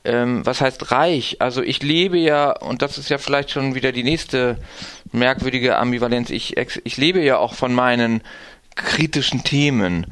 [0.07, 1.37] ähm, was heißt reich?
[1.39, 4.57] Also ich lebe ja, und das ist ja vielleicht schon wieder die nächste
[5.11, 8.21] merkwürdige Ambivalenz, ich, ich lebe ja auch von meinen
[8.75, 10.07] kritischen Themen.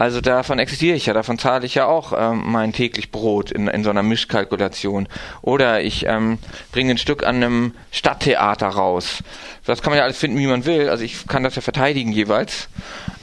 [0.00, 3.68] Also davon existiere ich ja, davon zahle ich ja auch ähm, mein täglich Brot in,
[3.68, 5.06] in so einer Mischkalkulation.
[5.42, 6.38] Oder ich ähm,
[6.72, 9.22] bringe ein Stück an einem Stadttheater raus.
[9.66, 10.88] Das kann man ja alles finden, wie man will.
[10.88, 12.70] Also ich kann das ja verteidigen jeweils.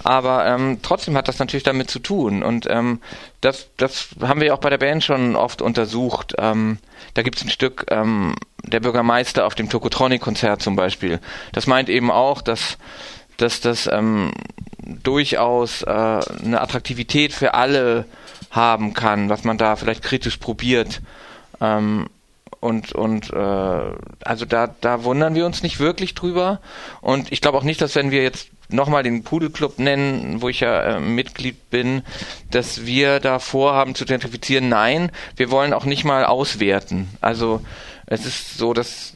[0.04, 2.44] Aber ähm, trotzdem hat das natürlich damit zu tun.
[2.44, 3.02] Und ähm,
[3.42, 6.36] das, das haben wir auch bei der Band schon oft untersucht.
[6.38, 6.78] Ähm,
[7.16, 11.22] da gibt es ein Stück, ähm, der Bürgermeister auf dem Tokotronic-Konzert zum Beispiel.
[11.54, 12.78] Das meint eben auch, dass
[13.38, 14.32] dass das ähm,
[14.78, 18.06] durchaus äh, eine Attraktivität für alle
[18.52, 21.02] haben kann, was man da vielleicht kritisch probiert.
[21.62, 22.08] Ähm,
[22.60, 23.92] und und äh,
[24.24, 26.60] also da da wundern wir uns nicht wirklich drüber
[27.02, 30.62] und ich glaube auch nicht, dass wenn wir jetzt nochmal den Pudelclub nennen, wo ich
[30.62, 32.04] ja äh, Mitglied bin,
[32.52, 34.70] dass wir da vorhaben zu identifizieren.
[34.70, 37.10] Nein, wir wollen auch nicht mal auswerten.
[37.22, 37.62] Also
[38.08, 39.14] es ist so, dass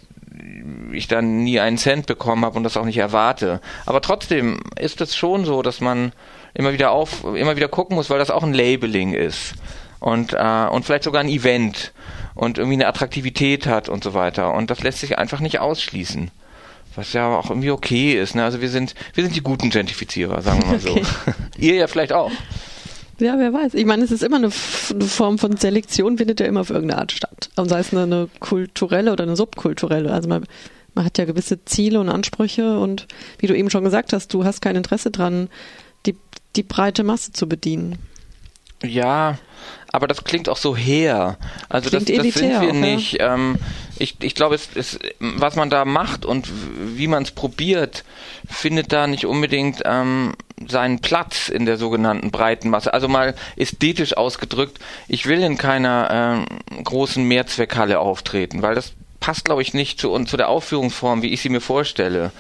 [0.92, 3.62] ich dann nie einen Cent bekommen habe und das auch nicht erwarte.
[3.86, 6.14] Aber trotzdem ist es schon so, dass man
[6.54, 9.54] immer wieder auf, immer wieder gucken muss, weil das auch ein Labeling ist
[10.00, 11.94] und äh, und vielleicht sogar ein Event
[12.36, 14.54] und irgendwie eine Attraktivität hat und so weiter.
[14.54, 16.32] Und das lässt sich einfach nicht ausschließen.
[16.96, 18.36] Was ja auch irgendwie okay ist.
[18.36, 18.44] Ne?
[18.44, 20.90] Also wir sind, wir sind die guten Gentrifizierer, sagen wir mal so.
[20.92, 21.04] Okay.
[21.58, 22.32] Ihr ja vielleicht auch.
[23.22, 23.76] Ja, wer weiß.
[23.76, 24.50] Ich meine, es ist immer eine,
[24.90, 27.52] eine, Form von Selektion, findet ja immer auf irgendeine Art statt.
[27.56, 30.12] Und sei es eine, eine kulturelle oder eine subkulturelle.
[30.12, 30.44] Also man,
[30.96, 33.08] man hat ja gewisse Ziele und Ansprüche und
[33.38, 35.50] wie du eben schon gesagt hast, du hast kein Interesse dran,
[36.08, 36.16] die,
[36.56, 38.00] die breite Masse zu bedienen.
[38.84, 39.38] Ja,
[39.92, 41.38] aber das klingt auch so her.
[41.70, 43.20] Also das, das sind wir nicht.
[43.20, 43.34] Ja?
[43.34, 43.58] Ähm,
[44.00, 46.50] ich, ich glaube, es, es, was man da macht und
[46.98, 48.04] wie man es probiert,
[48.50, 50.34] findet da nicht unbedingt ähm,
[50.68, 52.94] seinen Platz in der sogenannten breiten Masse.
[52.94, 59.46] Also mal ästhetisch ausgedrückt, ich will in keiner ähm, großen Mehrzweckhalle auftreten, weil das passt,
[59.46, 62.32] glaube ich, nicht zu, zu der Aufführungsform, wie ich sie mir vorstelle.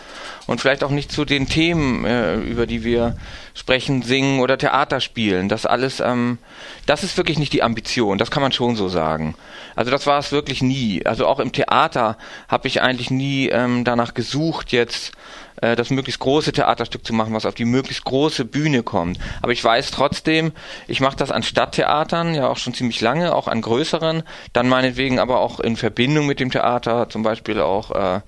[0.48, 3.16] Und vielleicht auch nicht zu den Themen, äh, über die wir
[3.54, 5.48] sprechen, singen oder Theater spielen.
[5.48, 6.40] Das alles, ähm,
[6.88, 9.36] das ist wirklich nicht die Ambition, das kann man schon so sagen.
[9.76, 11.06] Also das war es wirklich nie.
[11.06, 12.18] Also auch im Theater
[12.50, 15.14] habe ich eigentlich nie ähm, danach gesucht, jetzt
[15.62, 19.20] äh, das möglichst große Theaterstück zu machen, was auf die möglichst große Bühne kommt.
[19.42, 20.52] Aber ich weiß trotzdem,
[20.88, 25.20] ich mache das an Stadttheatern, ja auch schon ziemlich lange, auch an größeren, dann meinetwegen
[25.20, 28.22] aber auch in Verbindung mit dem Theater, zum Beispiel auch äh,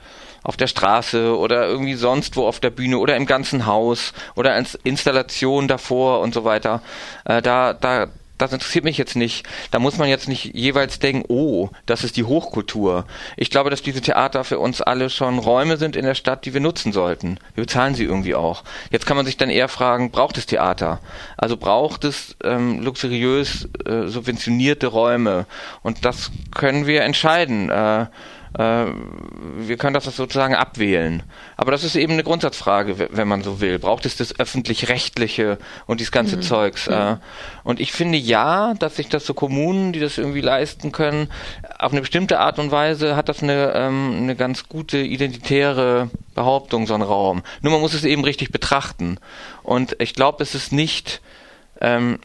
[0.44, 4.54] auf der Straße oder irgendwie sonst wo auf der Bühne oder im ganzen Haus oder
[4.54, 6.82] als Installation davor und so weiter.
[7.26, 9.46] Äh, da, da, das interessiert mich jetzt nicht.
[9.72, 13.06] Da muss man jetzt nicht jeweils denken, oh, das ist die Hochkultur.
[13.38, 16.54] Ich glaube, dass diese Theater für uns alle schon Räume sind in der Stadt, die
[16.54, 17.40] wir nutzen sollten.
[17.56, 18.64] Wir bezahlen sie irgendwie auch.
[18.90, 21.00] Jetzt kann man sich dann eher fragen, braucht es Theater?
[21.38, 25.46] Also braucht es ähm, luxuriös äh, subventionierte Räume?
[25.82, 27.70] Und das können wir entscheiden.
[27.70, 28.08] Äh,
[28.56, 31.24] wir können das sozusagen abwählen.
[31.58, 33.80] Aber das ist eben eine Grundsatzfrage, wenn man so will.
[33.80, 36.42] Braucht es das öffentlich-rechtliche und dieses ganze mhm.
[36.44, 36.88] Zeugs?
[36.88, 36.94] Mhm.
[36.94, 37.16] Äh,
[37.64, 41.30] und ich finde ja, dass sich das so Kommunen, die das irgendwie leisten können,
[41.80, 46.86] auf eine bestimmte Art und Weise hat das eine, ähm, eine ganz gute identitäre Behauptung,
[46.86, 47.42] so ein Raum.
[47.62, 49.18] Nur man muss es eben richtig betrachten.
[49.64, 51.22] Und ich glaube, es ist nicht,
[51.82, 52.20] ähm,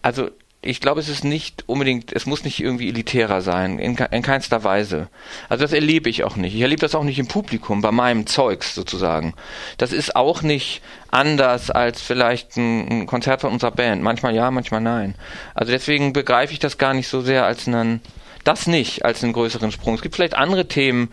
[0.00, 0.30] also
[0.66, 4.64] ich glaube, es ist nicht unbedingt, es muss nicht irgendwie elitärer sein, in, in keinster
[4.64, 5.08] Weise.
[5.48, 6.54] Also das erlebe ich auch nicht.
[6.54, 9.34] Ich erlebe das auch nicht im Publikum, bei meinem Zeugs sozusagen.
[9.78, 14.02] Das ist auch nicht anders als vielleicht ein, ein Konzert von unserer Band.
[14.02, 15.14] Manchmal ja, manchmal nein.
[15.54, 18.00] Also deswegen begreife ich das gar nicht so sehr als einen,
[18.44, 19.94] das nicht als einen größeren Sprung.
[19.94, 21.10] Es gibt vielleicht andere Themen,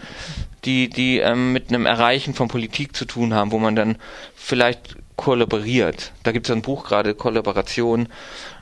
[0.66, 3.98] die, die ähm, mit einem Erreichen von Politik zu tun haben, wo man dann
[4.36, 6.12] vielleicht kollaboriert.
[6.24, 8.08] Da gibt es ein Buch gerade, Kollaboration,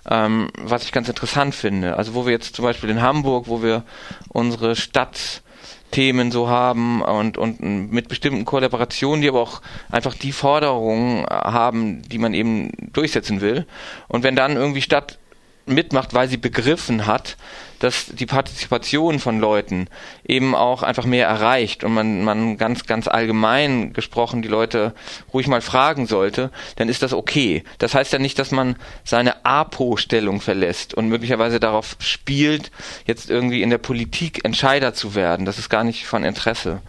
[0.09, 1.97] ähm, was ich ganz interessant finde.
[1.97, 3.83] Also wo wir jetzt zum Beispiel in Hamburg, wo wir
[4.29, 11.25] unsere Stadtthemen so haben und, und mit bestimmten Kollaborationen, die aber auch einfach die Forderungen
[11.25, 13.65] haben, die man eben durchsetzen will.
[14.07, 15.19] Und wenn dann irgendwie Stadt
[15.65, 17.37] mitmacht, weil sie begriffen hat,
[17.79, 19.87] dass die Partizipation von Leuten
[20.23, 24.93] eben auch einfach mehr erreicht und man, man ganz, ganz allgemein gesprochen die Leute
[25.33, 27.63] ruhig mal fragen sollte, dann ist das okay.
[27.79, 32.71] Das heißt ja nicht, dass man seine APO-Stellung verlässt und möglicherweise darauf spielt,
[33.07, 35.45] jetzt irgendwie in der Politik Entscheider zu werden.
[35.45, 36.81] Das ist gar nicht von Interesse.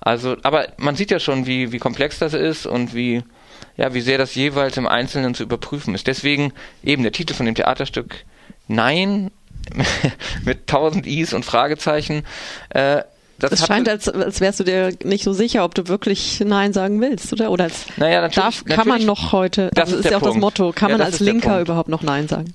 [0.00, 3.22] Also, aber man sieht ja schon, wie, wie komplex das ist und wie,
[3.76, 6.06] ja, wie sehr das jeweils im Einzelnen zu überprüfen ist.
[6.06, 8.24] Deswegen eben der Titel von dem Theaterstück
[8.68, 9.30] Nein
[10.44, 12.24] mit tausend Is und Fragezeichen.
[12.70, 13.02] Äh,
[13.38, 16.72] das es scheint, als, als wärst du dir nicht so sicher, ob du wirklich Nein
[16.72, 17.50] sagen willst, oder?
[17.50, 20.36] Oder als naja, darf, kann man noch heute, das also ist, ist ja auch Punkt.
[20.36, 22.54] das Motto, kann ja, man als Linker überhaupt noch Nein sagen?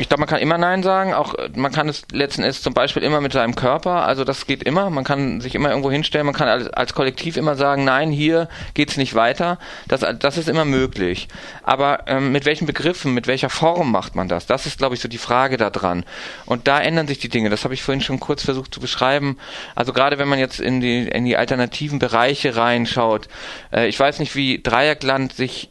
[0.00, 1.12] Ich glaube, man kann immer Nein sagen.
[1.12, 4.06] Auch man kann es letzten Endes zum Beispiel immer mit seinem Körper.
[4.06, 4.90] Also das geht immer.
[4.90, 6.26] Man kann sich immer irgendwo hinstellen.
[6.26, 9.58] Man kann als, als Kollektiv immer sagen, nein, hier geht's nicht weiter.
[9.88, 11.26] Das, das ist immer möglich.
[11.64, 14.46] Aber ähm, mit welchen Begriffen, mit welcher Form macht man das?
[14.46, 16.04] Das ist, glaube ich, so die Frage da dran.
[16.46, 17.50] Und da ändern sich die Dinge.
[17.50, 19.36] Das habe ich vorhin schon kurz versucht zu beschreiben.
[19.74, 23.28] Also gerade wenn man jetzt in die in die alternativen Bereiche reinschaut.
[23.72, 25.70] Äh, ich weiß nicht, wie Dreieckland sich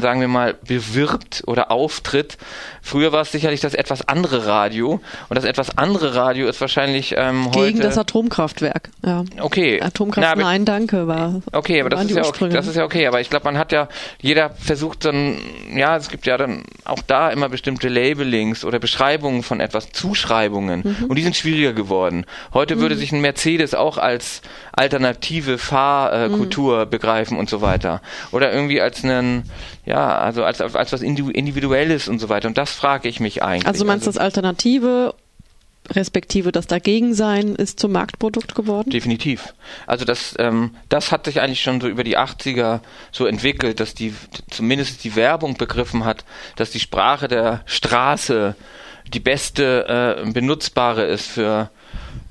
[0.00, 2.38] sagen wir mal, bewirbt oder auftritt.
[2.82, 7.14] Früher war es sicherlich das etwas andere Radio und das etwas andere Radio ist wahrscheinlich
[7.16, 7.72] ähm, heute...
[7.72, 9.24] Gegen das Atomkraftwerk, ja.
[9.40, 9.82] Okay.
[9.82, 11.42] Atomkraft, Na, nein, danke, war...
[11.50, 13.72] Okay, aber das ist, ja okay, das ist ja okay, aber ich glaube, man hat
[13.72, 13.88] ja,
[14.20, 15.38] jeder versucht dann,
[15.74, 20.82] ja, es gibt ja dann auch da immer bestimmte Labelings oder Beschreibungen von etwas, Zuschreibungen
[20.84, 21.06] mhm.
[21.06, 22.24] und die sind schwieriger geworden.
[22.54, 22.80] Heute mhm.
[22.80, 24.42] würde sich ein Mercedes auch als
[24.72, 26.90] alternative Fahrkultur mhm.
[26.90, 28.00] begreifen und so weiter.
[28.30, 29.50] Oder irgendwie als einen
[29.84, 32.48] ja, also als, als was Individuelles und so weiter.
[32.48, 33.66] Und das frage ich mich eigentlich.
[33.66, 35.14] Also du meinst also, das Alternative
[35.90, 38.90] respektive das Dagegensein ist zum Marktprodukt geworden?
[38.90, 39.52] Definitiv.
[39.86, 43.94] Also das, ähm, das hat sich eigentlich schon so über die 80er so entwickelt, dass
[43.94, 44.14] die
[44.50, 46.24] zumindest die Werbung begriffen hat,
[46.56, 48.54] dass die Sprache der Straße
[49.12, 51.70] die beste äh, benutzbare ist für,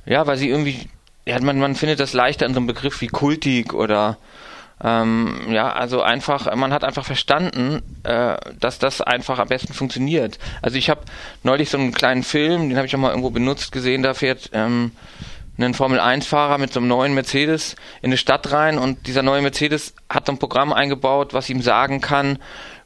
[0.05, 0.87] ja, weil sie irgendwie,
[1.25, 4.17] ja, man, man findet das leichter in so einem Begriff wie Kultik oder
[4.83, 10.39] ähm, ja, also einfach, man hat einfach verstanden, äh, dass das einfach am besten funktioniert.
[10.61, 11.01] Also ich habe
[11.43, 14.49] neulich so einen kleinen Film, den habe ich auch mal irgendwo benutzt gesehen, da fährt
[14.53, 14.91] ähm,
[15.59, 19.93] ein Formel-1-Fahrer mit so einem neuen Mercedes in eine Stadt rein und dieser neue Mercedes
[20.09, 22.39] hat so ein Programm eingebaut, was ihm sagen kann,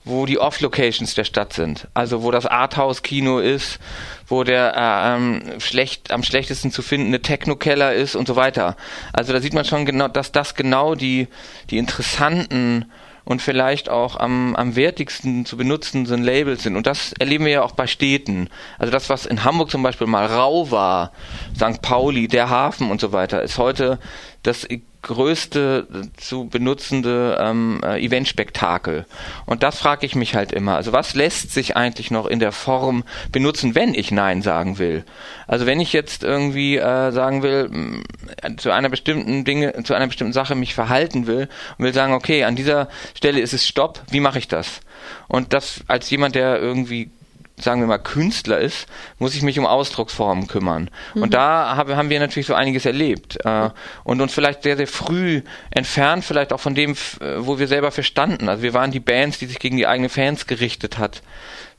[0.03, 1.87] wo die Off-Locations der Stadt sind.
[1.93, 3.79] Also wo das Arthouse-Kino ist,
[4.27, 8.75] wo der äh, ähm, schlecht, am schlechtesten zu findende Techno-Keller ist und so weiter.
[9.13, 11.27] Also da sieht man schon genau, dass das genau die,
[11.69, 12.85] die interessanten
[13.25, 16.75] und vielleicht auch am, am wertigsten zu benutzenden Labels sind.
[16.75, 18.49] Und das erleben wir ja auch bei Städten.
[18.77, 21.11] Also das, was in Hamburg zum Beispiel mal rau war,
[21.55, 21.81] St.
[21.81, 23.99] Pauli, der Hafen und so weiter, ist heute
[24.43, 24.67] das
[25.05, 25.87] größte
[26.17, 29.05] zu benutzende ähm, äh, Eventspektakel.
[29.45, 30.75] Und das frage ich mich halt immer.
[30.75, 35.05] Also was lässt sich eigentlich noch in der Form benutzen, wenn ich Nein sagen will?
[35.47, 40.07] Also wenn ich jetzt irgendwie äh, sagen will, mh, zu einer bestimmten Dinge, zu einer
[40.07, 44.01] bestimmten Sache mich verhalten will und will sagen, okay, an dieser Stelle ist es Stopp,
[44.09, 44.81] wie mache ich das?
[45.27, 47.11] Und das als jemand, der irgendwie
[47.57, 48.87] sagen wir mal, Künstler ist,
[49.17, 50.89] muss ich mich um Ausdrucksformen kümmern.
[51.13, 51.23] Mhm.
[51.23, 53.69] Und da hab, haben wir natürlich so einiges erlebt äh,
[54.03, 55.41] und uns vielleicht sehr, sehr früh
[55.71, 56.95] entfernt, vielleicht auch von dem,
[57.37, 58.49] wo wir selber verstanden.
[58.49, 61.21] Also wir waren die Bands, die sich gegen die eigenen Fans gerichtet hat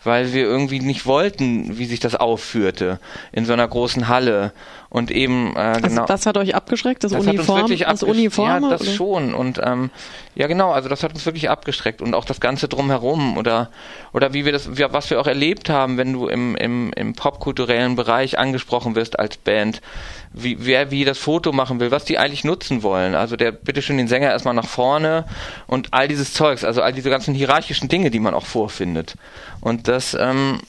[0.06, 3.00] weil wir irgendwie nicht wollten, wie sich das aufführte
[3.32, 4.52] in so einer großen Halle
[4.88, 6.06] und eben äh, also genau.
[6.06, 8.62] Das hat euch abgeschreckt, das, das Uniform, hat uns das Uniform.
[8.62, 8.90] Ja, das oder?
[8.90, 9.90] schon und ähm,
[10.34, 13.70] ja genau, also das hat uns wirklich abgeschreckt und auch das ganze drumherum oder
[14.12, 17.96] oder wie wir das, was wir auch erlebt haben, wenn du im im im popkulturellen
[17.96, 19.80] Bereich angesprochen wirst als Band,
[20.32, 23.14] wie wer wie das Foto machen will, was die eigentlich nutzen wollen.
[23.14, 25.24] Also der bitte schön den Sänger erstmal nach vorne
[25.66, 29.14] und all dieses Zeugs, also all diese ganzen hierarchischen Dinge, die man auch vorfindet.
[29.60, 30.60] Und das ähm,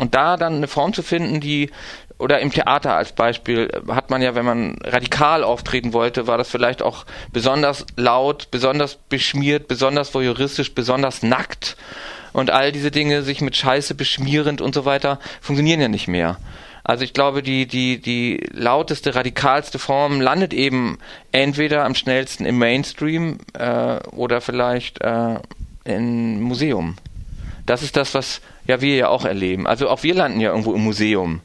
[0.00, 1.70] und da dann eine Form zu finden, die
[2.22, 6.48] oder im Theater als Beispiel hat man ja, wenn man radikal auftreten wollte, war das
[6.48, 11.76] vielleicht auch besonders laut, besonders beschmiert, besonders voyeuristisch, besonders nackt
[12.32, 16.38] und all diese Dinge sich mit Scheiße beschmierend und so weiter funktionieren ja nicht mehr.
[16.84, 20.98] Also ich glaube, die, die, die lauteste, radikalste Form landet eben
[21.32, 25.40] entweder am schnellsten im Mainstream äh, oder vielleicht äh,
[25.84, 26.96] im Museum.
[27.66, 29.66] Das ist das, was ja wir ja auch erleben.
[29.66, 31.40] Also auch wir landen ja irgendwo im Museum.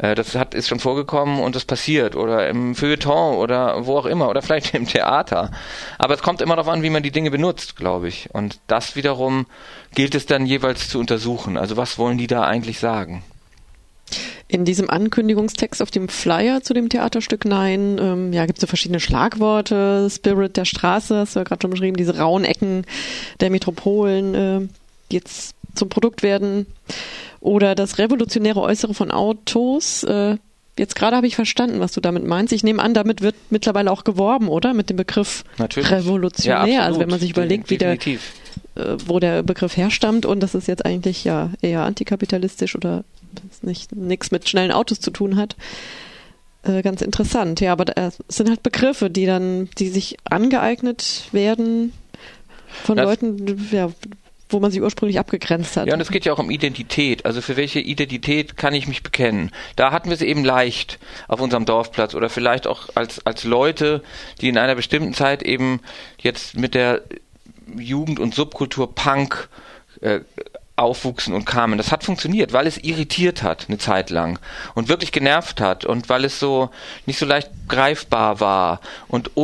[0.00, 2.16] Äh, das hat, ist schon vorgekommen und das passiert.
[2.16, 4.28] Oder im Feuilleton oder wo auch immer.
[4.28, 5.50] Oder vielleicht im Theater.
[5.98, 8.28] Aber es kommt immer darauf an, wie man die Dinge benutzt, glaube ich.
[8.32, 9.46] Und das wiederum
[9.94, 11.56] gilt es dann jeweils zu untersuchen.
[11.56, 13.22] Also was wollen die da eigentlich sagen?
[14.48, 18.66] In diesem Ankündigungstext auf dem Flyer zu dem Theaterstück Nein, ähm, ja, gibt es so
[18.66, 22.84] verschiedene Schlagworte, Spirit der Straße, hast du ja gerade schon beschrieben, diese rauen Ecken
[23.38, 24.68] der Metropolen, äh,
[25.12, 26.66] jetzt zum Produkt werden.
[27.40, 30.04] Oder das revolutionäre Äußere von Autos.
[30.04, 30.36] Äh,
[30.78, 32.52] jetzt gerade habe ich verstanden, was du damit meinst.
[32.52, 34.74] Ich nehme an, damit wird mittlerweile auch geworben, oder?
[34.74, 35.90] Mit dem Begriff Natürlich.
[35.90, 36.66] revolutionär.
[36.66, 38.16] Ja, also wenn man sich überlegt, wie der, äh,
[39.06, 43.04] wo der Begriff herstammt und dass es jetzt eigentlich ja eher antikapitalistisch oder
[43.62, 45.56] nicht nichts mit schnellen Autos zu tun hat.
[46.62, 51.92] Äh, ganz interessant, ja, aber es sind halt Begriffe, die dann, die sich angeeignet werden
[52.84, 53.90] von das Leuten, ja,
[54.52, 55.86] wo man sie ursprünglich abgegrenzt hat.
[55.86, 57.24] Ja, und es geht ja auch um Identität.
[57.24, 59.50] Also für welche Identität kann ich mich bekennen?
[59.76, 64.02] Da hatten wir es eben leicht auf unserem Dorfplatz oder vielleicht auch als, als Leute,
[64.40, 65.80] die in einer bestimmten Zeit eben
[66.20, 67.02] jetzt mit der
[67.76, 69.48] Jugend- und Subkultur Punk
[70.00, 70.20] äh,
[70.80, 71.78] aufwuchsen und kamen.
[71.78, 74.38] Das hat funktioniert, weil es irritiert hat eine Zeit lang
[74.74, 76.70] und wirklich genervt hat und weil es so
[77.06, 79.36] nicht so leicht greifbar war und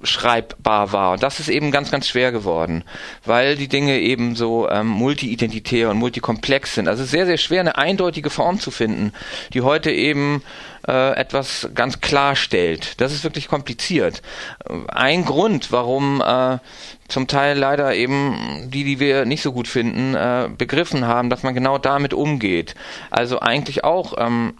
[0.00, 1.12] umschreibbar war.
[1.12, 2.84] Und das ist eben ganz, ganz schwer geworden,
[3.24, 6.88] weil die Dinge eben so ähm, multi-identitär und multikomplex sind.
[6.88, 9.12] Also es ist sehr, sehr schwer, eine eindeutige Form zu finden,
[9.52, 10.42] die heute eben
[10.88, 13.00] äh, etwas ganz klarstellt.
[13.00, 14.22] Das ist wirklich kompliziert.
[14.88, 16.58] Ein Grund, warum äh,
[17.08, 21.42] zum Teil leider eben die, die wir nicht so gut finden, äh, begriffen haben, dass
[21.42, 22.74] man genau damit umgeht.
[23.10, 24.54] Also eigentlich auch ähm,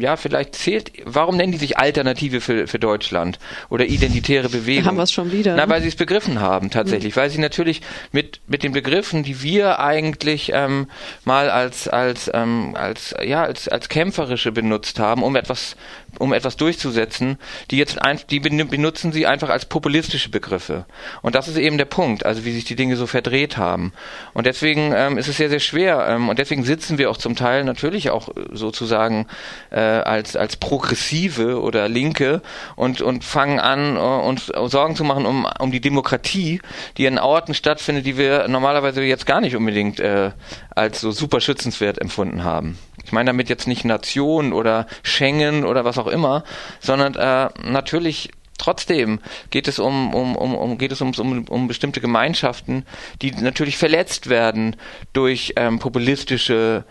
[0.00, 4.84] ja, vielleicht zählt, warum nennen die sich Alternative für, für Deutschland oder identitäre Bewegung?
[4.84, 5.56] Da haben wir es schon wieder.
[5.56, 7.14] Na, weil sie es begriffen haben, tatsächlich.
[7.14, 7.20] Mhm.
[7.20, 7.82] Weil sie natürlich
[8.12, 10.88] mit, mit den Begriffen, die wir eigentlich ähm,
[11.24, 15.76] mal als, als, ähm, als, ja, als, als kämpferische benutzt haben, um etwas
[16.18, 17.38] um etwas durchzusetzen,
[17.70, 20.86] die jetzt ein, die benutzen sie einfach als populistische Begriffe.
[21.22, 23.92] Und das ist eben der Punkt, also wie sich die Dinge so verdreht haben.
[24.34, 26.06] Und deswegen ähm, ist es sehr, sehr schwer.
[26.08, 29.26] Ähm, und deswegen sitzen wir auch zum Teil natürlich auch sozusagen
[29.70, 32.42] äh, als, als Progressive oder Linke
[32.76, 36.60] und, und fangen an, uh, uns Sorgen zu machen um, um die Demokratie,
[36.96, 40.30] die in Orten stattfindet, die wir normalerweise jetzt gar nicht unbedingt äh,
[40.70, 42.78] als so super schützenswert empfunden haben.
[43.08, 46.44] Ich meine damit jetzt nicht Nation oder Schengen oder was auch immer,
[46.78, 51.68] sondern äh, natürlich trotzdem geht es um, um, um, um geht es um, um, um
[51.68, 52.84] bestimmte Gemeinschaften,
[53.22, 54.76] die natürlich verletzt werden
[55.14, 56.84] durch ähm, populistische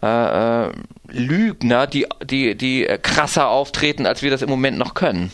[0.00, 0.72] äh, äh,
[1.08, 5.32] Lügner, die, die, die krasser auftreten, als wir das im Moment noch können.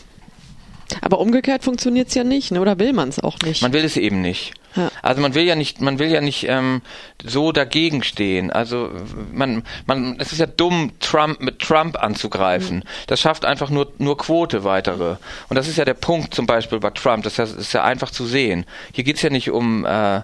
[1.01, 2.61] Aber umgekehrt funktioniert es ja nicht, ne?
[2.61, 3.61] oder will man es auch nicht?
[3.61, 4.55] Man will es eben nicht.
[4.75, 4.89] Ja.
[5.01, 6.81] Also man will ja nicht, man will ja nicht ähm,
[7.23, 8.51] so dagegen stehen.
[8.51, 8.89] Also
[9.31, 12.77] man, man, es ist ja dumm, Trump mit Trump anzugreifen.
[12.77, 12.83] Mhm.
[13.07, 15.17] Das schafft einfach nur nur Quote weitere.
[15.49, 17.23] Und das ist ja der Punkt zum Beispiel bei Trump.
[17.23, 18.65] Das ist ja, ist ja einfach zu sehen.
[18.93, 20.21] Hier geht's ja nicht um äh,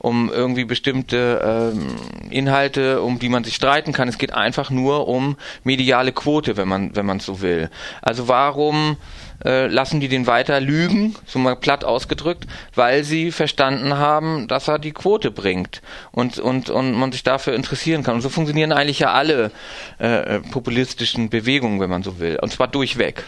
[0.00, 1.96] um irgendwie bestimmte ähm,
[2.30, 4.08] Inhalte, um die man sich streiten kann.
[4.08, 7.70] Es geht einfach nur um mediale Quote, wenn man wenn man so will.
[8.00, 8.96] Also warum
[9.44, 14.68] äh, lassen die den weiter lügen, so mal platt ausgedrückt, weil sie verstanden haben, dass
[14.68, 15.82] er die Quote bringt
[16.12, 18.14] und, und, und man sich dafür interessieren kann.
[18.14, 19.50] Und so funktionieren eigentlich ja alle
[19.98, 22.38] äh, äh populistischen Bewegungen, wenn man so will.
[22.40, 23.24] Und zwar durchweg.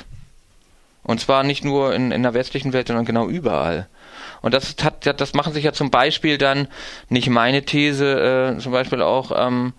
[1.03, 3.89] Und zwar nicht nur in, in der westlichen Welt, sondern genau überall.
[4.43, 6.69] Und das hat, das machen sich ja zum Beispiel dann
[7.09, 9.73] nicht meine These, äh, zum Beispiel auch ähm,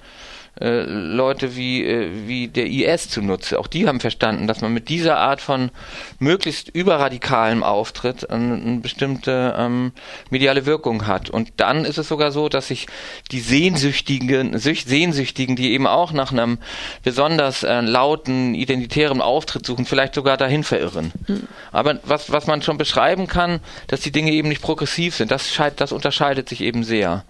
[0.61, 3.59] äh, Leute wie, äh, wie der IS zunutze.
[3.59, 5.71] Auch die haben verstanden, dass man mit dieser Art von
[6.19, 9.93] möglichst überradikalem Auftritt eine, eine bestimmte ähm,
[10.29, 11.31] mediale Wirkung hat.
[11.31, 12.85] Und dann ist es sogar so, dass sich
[13.31, 16.59] die Sehnsüchtigen, Sehnsüchtigen, die eben auch nach einem
[17.03, 21.11] besonders äh, lauten, identitären Auftritt suchen, vielleicht sogar dahin verirren.
[21.27, 21.47] Mhm.
[21.71, 25.59] Aber was, was man schon beschreiben kann, dass die Dinge eben nicht progressiv sind, das,
[25.77, 27.23] das unterscheidet sich eben sehr.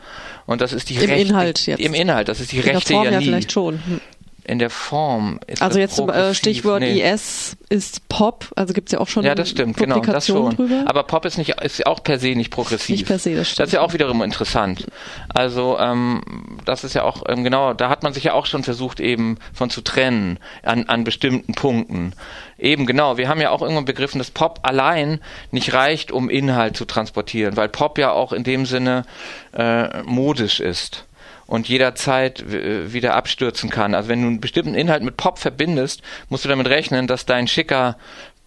[0.46, 1.80] Und das ist die Im Rechte, Inhalt jetzt.
[1.80, 3.76] Im Inhalt, das ist die In rechte ja, ja vielleicht schon.
[3.86, 4.02] Hm
[4.46, 7.02] in der Form ist Also jetzt äh, Stichwort nee.
[7.02, 10.56] IS ist Pop, also gibt es ja auch schon Ja, das stimmt, genau, das schon.
[10.56, 10.84] Drüber.
[10.86, 12.98] Aber Pop ist nicht ist auch per se nicht progressiv.
[12.98, 13.60] Nicht per se, das stimmt.
[13.60, 14.88] Das ist ja auch wiederum interessant.
[15.34, 16.22] Also ähm,
[16.66, 19.38] das ist ja auch ähm, genau, da hat man sich ja auch schon versucht eben
[19.54, 22.14] von zu trennen an an bestimmten Punkten.
[22.58, 25.20] Eben genau, wir haben ja auch irgendwann begriffen, dass Pop allein
[25.52, 29.06] nicht reicht, um Inhalt zu transportieren, weil Pop ja auch in dem Sinne
[29.54, 31.06] äh, modisch ist
[31.46, 33.96] und jederzeit äh, wieder abstürzen kann.
[33.96, 37.48] Also wenn du einen bestimmten Inhalt mit Pop verbindest, musst du damit rechnen, dass dein
[37.48, 37.98] schicker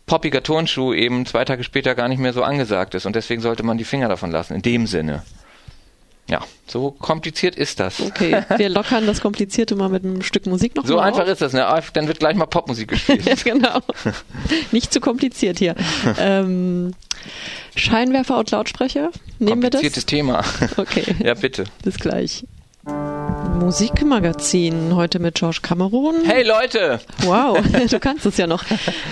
[0.06, 3.62] poppiger Turnschuh eben zwei Tage später gar nicht mehr so angesagt ist und deswegen sollte
[3.62, 5.22] man die Finger davon lassen, in dem Sinne.
[6.28, 8.00] Ja, so kompliziert ist das.
[8.00, 11.28] Okay, wir lockern das Komplizierte mal mit einem Stück Musik noch So einfach auf.
[11.28, 11.64] ist das, ne?
[11.92, 13.24] Dann wird gleich mal Popmusik gespielt.
[13.26, 13.78] ja, genau.
[14.72, 15.76] Nicht zu kompliziert hier.
[16.18, 16.94] ähm,
[17.76, 19.80] Scheinwerfer und Lautsprecher, nehmen wir das?
[19.80, 20.42] Kompliziertes Thema.
[20.76, 21.04] Okay.
[21.22, 21.64] ja, bitte.
[21.84, 22.44] Bis gleich.
[23.58, 26.24] Musikmagazin heute mit George Cameron.
[26.24, 27.00] Hey Leute!
[27.22, 27.58] Wow,
[27.90, 28.64] du kannst es ja noch.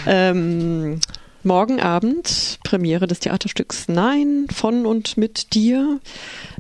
[0.07, 1.01] Ähm,
[1.43, 5.99] morgen Abend Premiere des Theaterstücks Nein von und mit dir.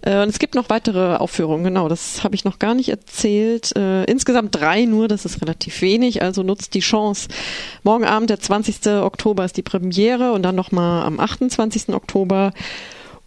[0.03, 3.77] Äh, und es gibt noch weitere Aufführungen, genau, das habe ich noch gar nicht erzählt.
[3.77, 7.29] Äh, insgesamt drei nur, das ist relativ wenig, also nutzt die Chance.
[7.83, 8.87] Morgen Abend, der 20.
[9.03, 11.90] Oktober ist die Premiere und dann nochmal am 28.
[11.90, 12.53] Oktober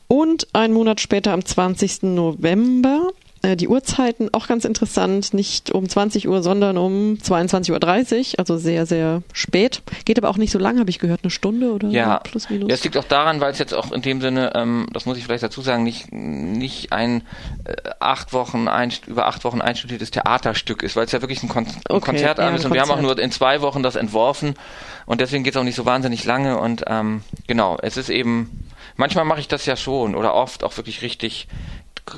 [0.07, 2.03] und einen Monat später am 20.
[2.03, 3.09] November
[3.43, 8.85] die Uhrzeiten auch ganz interessant, nicht um 20 Uhr, sondern um 22.30 Uhr, also sehr,
[8.85, 9.81] sehr spät.
[10.05, 12.19] Geht aber auch nicht so lang, habe ich gehört, eine Stunde oder ja.
[12.19, 12.69] plus minus.
[12.69, 15.17] Ja, es liegt auch daran, weil es jetzt auch in dem Sinne, ähm, das muss
[15.17, 17.21] ich vielleicht dazu sagen, nicht, nicht ein
[17.65, 21.49] äh, acht Wochen, ein, über acht Wochen einstudiertes Theaterstück ist, weil es ja wirklich ein,
[21.49, 24.55] Kon okay, Konzertabend ja, ist und wir haben auch nur in zwei Wochen das entworfen
[25.05, 28.67] und deswegen geht es auch nicht so wahnsinnig lange und ähm, genau, es ist eben
[28.95, 31.47] manchmal mache ich das ja schon oder oft auch wirklich richtig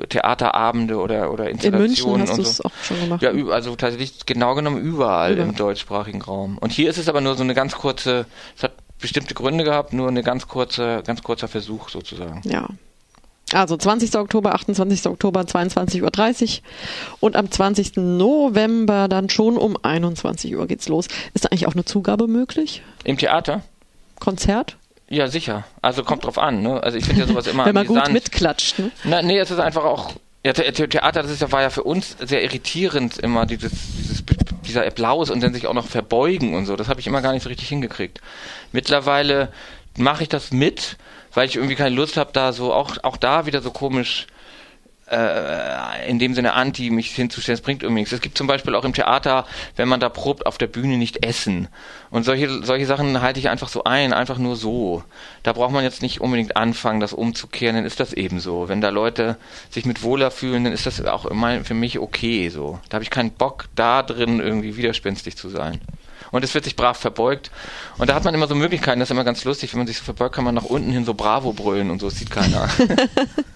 [0.09, 2.21] Theaterabende oder, oder Installationen.
[2.21, 2.63] In München hast und so.
[2.63, 3.21] auch schon gemacht.
[3.21, 5.43] Ja, also tatsächlich genau genommen überall Über.
[5.43, 6.57] im deutschsprachigen Raum.
[6.57, 8.25] Und hier ist es aber nur so eine ganz kurze,
[8.55, 12.41] es hat bestimmte Gründe gehabt, nur eine ganz kurze, ganz kurzer Versuch sozusagen.
[12.43, 12.67] Ja.
[13.51, 14.15] Also 20.
[14.15, 15.07] Oktober, 28.
[15.07, 16.63] Oktober, 22.30 Uhr
[17.19, 17.95] und am 20.
[17.95, 21.07] November dann schon um 21 Uhr geht's los.
[21.33, 22.83] Ist da eigentlich auch eine Zugabe möglich?
[23.03, 23.63] Im Theater?
[24.19, 24.77] Konzert?
[25.09, 25.63] Ja, sicher.
[25.81, 26.61] Also kommt drauf an.
[26.61, 26.81] Ne?
[26.81, 28.79] Also ich finde ja sowas immer Wenn man gut mitklatscht.
[28.79, 28.91] Ne?
[29.03, 30.13] Na, nee, es ist einfach auch.
[30.45, 34.23] Ja, Theater, das ist ja, war ja für uns sehr irritierend immer dieses, dieses
[34.69, 36.75] dieser Applaus und dann sich auch noch verbeugen und so.
[36.75, 38.21] Das habe ich immer gar nicht so richtig hingekriegt.
[38.71, 39.51] Mittlerweile
[39.97, 40.97] mache ich das mit,
[41.33, 44.27] weil ich irgendwie keine Lust habe, da so auch auch da wieder so komisch
[45.11, 48.13] äh, in dem Sinne anti, mich hinzustellen, das bringt irgendwie nichts.
[48.13, 49.45] Es gibt zum Beispiel auch im Theater,
[49.75, 51.67] wenn man da probt, auf der Bühne nicht essen.
[52.09, 55.03] Und solche, solche Sachen halte ich einfach so ein, einfach nur so.
[55.43, 58.69] Da braucht man jetzt nicht unbedingt anfangen, das umzukehren, dann ist das eben so.
[58.69, 59.37] Wenn da Leute
[59.69, 62.79] sich mit wohler fühlen, dann ist das auch immer für mich okay so.
[62.89, 65.79] Da habe ich keinen Bock, da drin irgendwie widerspenstig zu sein
[66.31, 67.51] und es wird sich brav verbeugt.
[67.97, 69.97] Und da hat man immer so Möglichkeiten, das ist immer ganz lustig, wenn man sich
[69.97, 72.69] so verbeugt, kann man nach unten hin so Bravo brüllen und so, das sieht keiner.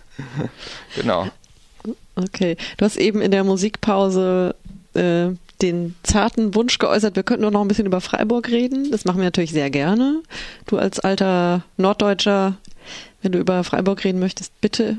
[0.96, 1.30] genau.
[2.16, 2.58] Okay.
[2.78, 4.56] Du hast eben in der Musikpause
[4.94, 5.30] äh,
[5.62, 8.92] den zarten Wunsch geäußert, wir könnten nur noch ein bisschen über Freiburg reden.
[8.92, 10.22] Das machen wir natürlich sehr gerne.
[10.68, 12.58] Du als alter Norddeutscher,
[13.22, 14.98] wenn du über Freiburg reden möchtest, bitte.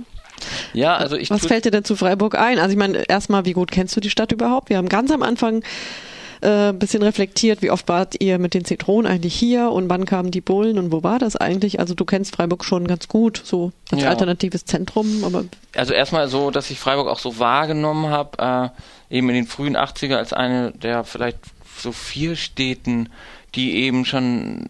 [0.72, 1.30] Ja, also ich.
[1.30, 2.58] Was fällt dir denn zu Freiburg ein?
[2.58, 4.70] Also ich meine, erstmal, wie gut kennst du die Stadt überhaupt?
[4.70, 5.62] Wir haben ganz am Anfang
[6.44, 10.30] äh, bisschen reflektiert, wie oft wart ihr mit den Zitronen eigentlich hier und wann kamen
[10.30, 11.80] die Bullen und wo war das eigentlich?
[11.80, 14.10] Also du kennst Freiburg schon ganz gut, so als ja.
[14.10, 18.72] alternatives Zentrum, aber also erstmal so, dass ich Freiburg auch so wahrgenommen habe,
[19.10, 21.38] äh, eben in den frühen 80er als eine der vielleicht
[21.76, 23.08] so vier Städten,
[23.54, 24.68] die eben schon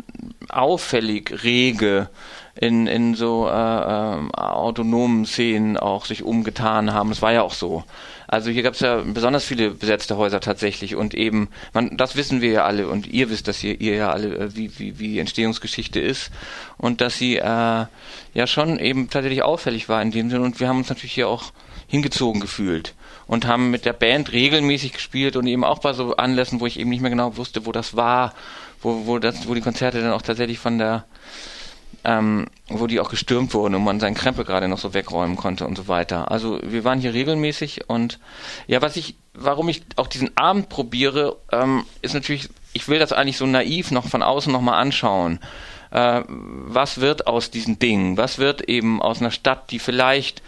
[0.48, 2.08] auffällig rege
[2.54, 7.10] in, in so äh, äh, autonomen Szenen auch sich umgetan haben.
[7.10, 7.84] Es war ja auch so.
[8.26, 12.40] Also hier gab es ja besonders viele besetzte Häuser tatsächlich und eben, man, das wissen
[12.40, 15.18] wir ja alle und ihr wisst das hier, ihr ja alle, äh, wie, wie, wie
[15.18, 16.30] Entstehungsgeschichte ist
[16.78, 20.68] und dass sie äh, ja schon eben tatsächlich auffällig war in dem Sinne und wir
[20.68, 21.52] haben uns natürlich hier auch
[21.86, 22.94] hingezogen gefühlt
[23.26, 26.78] und haben mit der Band regelmäßig gespielt und eben auch bei so Anlässen, wo ich
[26.78, 28.34] eben nicht mehr genau wusste, wo das war,
[28.82, 31.04] wo, wo das, wo die Konzerte dann auch tatsächlich von der
[32.04, 35.66] ähm, wo die auch gestürmt wurden und man seinen Krempel gerade noch so wegräumen konnte
[35.66, 36.30] und so weiter.
[36.30, 38.18] Also wir waren hier regelmäßig und
[38.66, 43.12] ja, was ich, warum ich auch diesen Abend probiere, ähm, ist natürlich, ich will das
[43.12, 45.40] eigentlich so naiv noch von außen nochmal anschauen.
[45.90, 48.16] Äh, was wird aus diesen Dingen?
[48.16, 50.42] Was wird eben aus einer Stadt, die vielleicht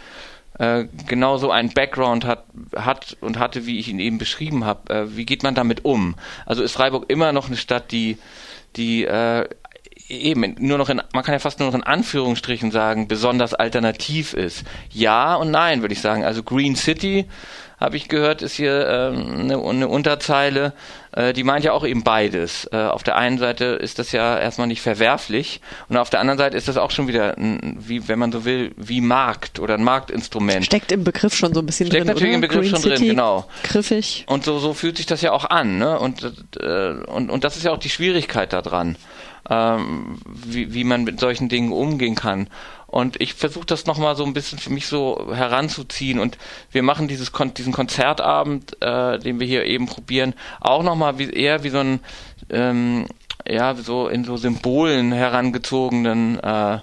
[0.59, 2.45] äh, genauso einen Background hat,
[2.75, 4.93] hat und hatte, wie ich ihn eben beschrieben habe.
[4.93, 6.15] Äh, wie geht man damit um?
[6.47, 8.17] Also ist Freiburg immer noch eine Stadt, die
[8.75, 9.47] die äh,
[10.09, 14.33] eben nur noch in, man kann ja fast nur noch in Anführungsstrichen sagen, besonders alternativ
[14.33, 14.63] ist.
[14.91, 16.23] Ja und nein, würde ich sagen.
[16.23, 17.27] Also Green City,
[17.79, 20.73] habe ich gehört, ist hier ähm, eine, eine Unterzeile,
[21.11, 22.67] äh, die meint ja auch eben beides.
[22.71, 26.39] Äh, auf der einen Seite ist das ja erstmal nicht verwerflich und auf der anderen
[26.39, 29.75] Seite ist das auch schon wieder, ein, wie wenn man so will, wie Markt oder
[29.75, 30.65] ein Marktinstrument.
[30.65, 32.17] Steckt im Begriff schon so ein bisschen Steckt drin.
[32.17, 32.35] Steckt natürlich oder?
[32.35, 33.45] im Begriff Green schon City, drin, genau.
[33.61, 34.25] Griffig.
[34.27, 35.99] Und so, so fühlt sich das ja auch an, ne?
[35.99, 36.23] Und,
[36.59, 38.95] äh, und, und das ist ja auch die Schwierigkeit daran
[39.49, 42.49] ähm, wie, wie man mit solchen Dingen umgehen kann.
[42.87, 46.19] Und ich versuche das nochmal so ein bisschen für mich so heranzuziehen.
[46.19, 46.37] Und
[46.71, 51.29] wir machen dieses Kon diesen Konzertabend, äh, den wir hier eben probieren, auch nochmal wie,
[51.29, 51.99] eher wie so ein,
[52.49, 53.05] ähm,
[53.47, 56.79] ja, so in so Symbolen herangezogenen äh,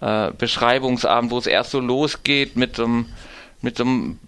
[0.00, 3.06] äh, Beschreibungsabend, wo es erst so losgeht mit so einem
[3.62, 4.18] mit so einem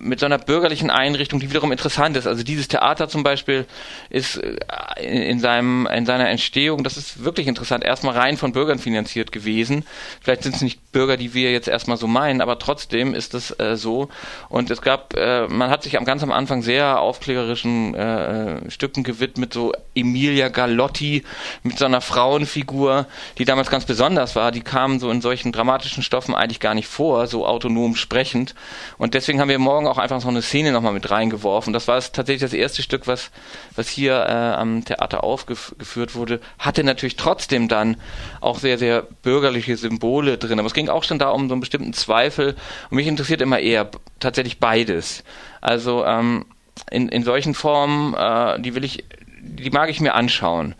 [0.00, 2.26] mit so einer bürgerlichen Einrichtung, die wiederum interessant ist.
[2.26, 3.66] Also dieses Theater zum Beispiel
[4.10, 8.78] ist äh, in, seinem, in seiner Entstehung, das ist wirklich interessant, erstmal rein von Bürgern
[8.78, 9.84] finanziert gewesen.
[10.20, 13.58] Vielleicht sind es nicht Bürger, die wir jetzt erstmal so meinen, aber trotzdem ist es
[13.58, 14.08] äh, so.
[14.48, 19.02] Und es gab, äh, man hat sich am ganz am Anfang sehr aufklärerischen äh, Stücken
[19.02, 21.24] gewidmet, so Emilia Galotti
[21.62, 23.06] mit so einer Frauenfigur,
[23.36, 24.52] die damals ganz besonders war.
[24.52, 28.54] Die kamen so in solchen dramatischen Stoffen eigentlich gar nicht vor, so autonom sprechend.
[28.96, 31.72] Und deswegen haben wir Morgen auch einfach so eine Szene nochmal mit reingeworfen.
[31.72, 33.30] Das war tatsächlich das erste Stück, was,
[33.76, 36.40] was hier äh, am Theater aufgeführt wurde.
[36.58, 37.96] Hatte natürlich trotzdem dann
[38.40, 40.58] auch sehr, sehr bürgerliche Symbole drin.
[40.58, 42.56] Aber es ging auch schon da um so einen bestimmten Zweifel.
[42.90, 43.90] Und mich interessiert immer eher
[44.20, 45.24] tatsächlich beides.
[45.60, 46.46] Also ähm,
[46.90, 49.04] in, in solchen Formen, äh, die will ich,
[49.40, 50.74] die mag ich mir anschauen.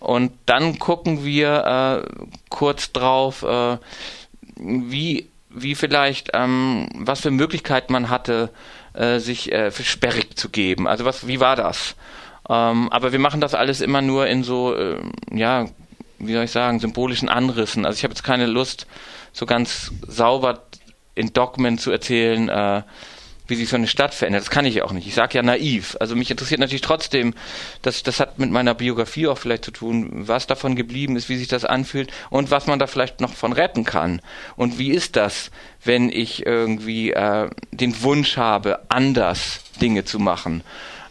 [0.00, 3.78] Und dann gucken wir äh, kurz drauf, äh,
[4.56, 8.50] wie wie vielleicht, ähm, was für Möglichkeiten man hatte,
[8.92, 10.86] äh, sich äh, für sperrig zu geben.
[10.86, 11.96] Also was, wie war das?
[12.48, 15.00] Ähm, aber wir machen das alles immer nur in so, äh,
[15.32, 15.66] ja,
[16.18, 17.86] wie soll ich sagen, symbolischen Anrissen.
[17.86, 18.86] Also ich habe jetzt keine Lust,
[19.32, 20.62] so ganz sauber
[21.14, 22.82] in Dogmen zu erzählen, äh,
[23.46, 24.42] wie sich so eine Stadt verändert.
[24.42, 25.06] Das kann ich auch nicht.
[25.06, 25.96] Ich sage ja naiv.
[26.00, 27.34] Also mich interessiert natürlich trotzdem,
[27.82, 31.36] das, das hat mit meiner Biografie auch vielleicht zu tun, was davon geblieben ist, wie
[31.36, 34.22] sich das anfühlt und was man da vielleicht noch von retten kann.
[34.56, 35.50] Und wie ist das,
[35.84, 40.62] wenn ich irgendwie äh, den Wunsch habe, anders Dinge zu machen.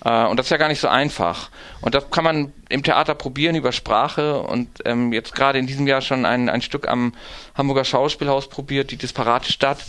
[0.03, 1.49] Äh, und das ist ja gar nicht so einfach.
[1.81, 5.87] Und das kann man im Theater probieren über Sprache und ähm, jetzt gerade in diesem
[5.87, 7.13] Jahr schon ein, ein Stück am
[7.55, 9.79] Hamburger Schauspielhaus probiert, die disparate Stadt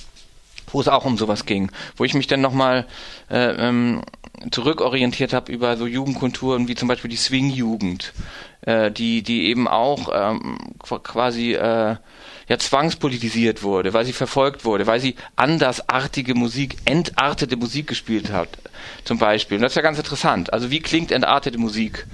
[0.74, 2.86] wo es auch um sowas ging, wo ich mich dann nochmal
[3.30, 4.02] äh, ähm,
[4.50, 8.12] zurückorientiert habe über so Jugendkulturen wie zum Beispiel die Swing-Jugend,
[8.62, 11.96] äh, die, die eben auch ähm, quasi äh,
[12.48, 18.48] ja zwangspolitisiert wurde, weil sie verfolgt wurde, weil sie andersartige Musik, entartete Musik gespielt hat,
[19.04, 19.56] zum Beispiel.
[19.56, 20.52] Und das ist ja ganz interessant.
[20.52, 22.06] Also wie klingt entartete Musik?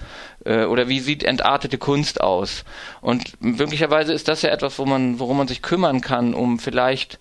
[0.45, 2.64] Äh, oder wie sieht entartete Kunst aus?
[3.01, 7.18] Und möglicherweise ist das ja etwas, wo man, worum man sich kümmern kann, um vielleicht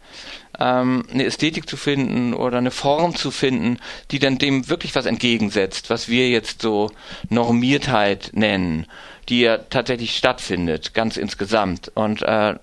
[0.60, 3.78] ähm, eine Ästhetik zu finden oder eine Form zu finden,
[4.12, 6.92] die dann dem wirklich was entgegensetzt, was wir jetzt so
[7.30, 8.86] Normiertheit nennen,
[9.30, 11.92] die ja tatsächlich stattfindet, ganz insgesamt.
[11.96, 12.56] Und äh,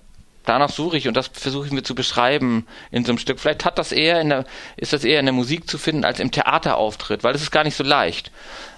[0.47, 3.39] danach suche ich und das versuche ich mir zu beschreiben in so einem Stück.
[3.39, 4.45] Vielleicht hat das eher in der,
[4.75, 7.63] ist das eher in der Musik zu finden als im Theaterauftritt, weil das ist gar
[7.63, 8.31] nicht so leicht.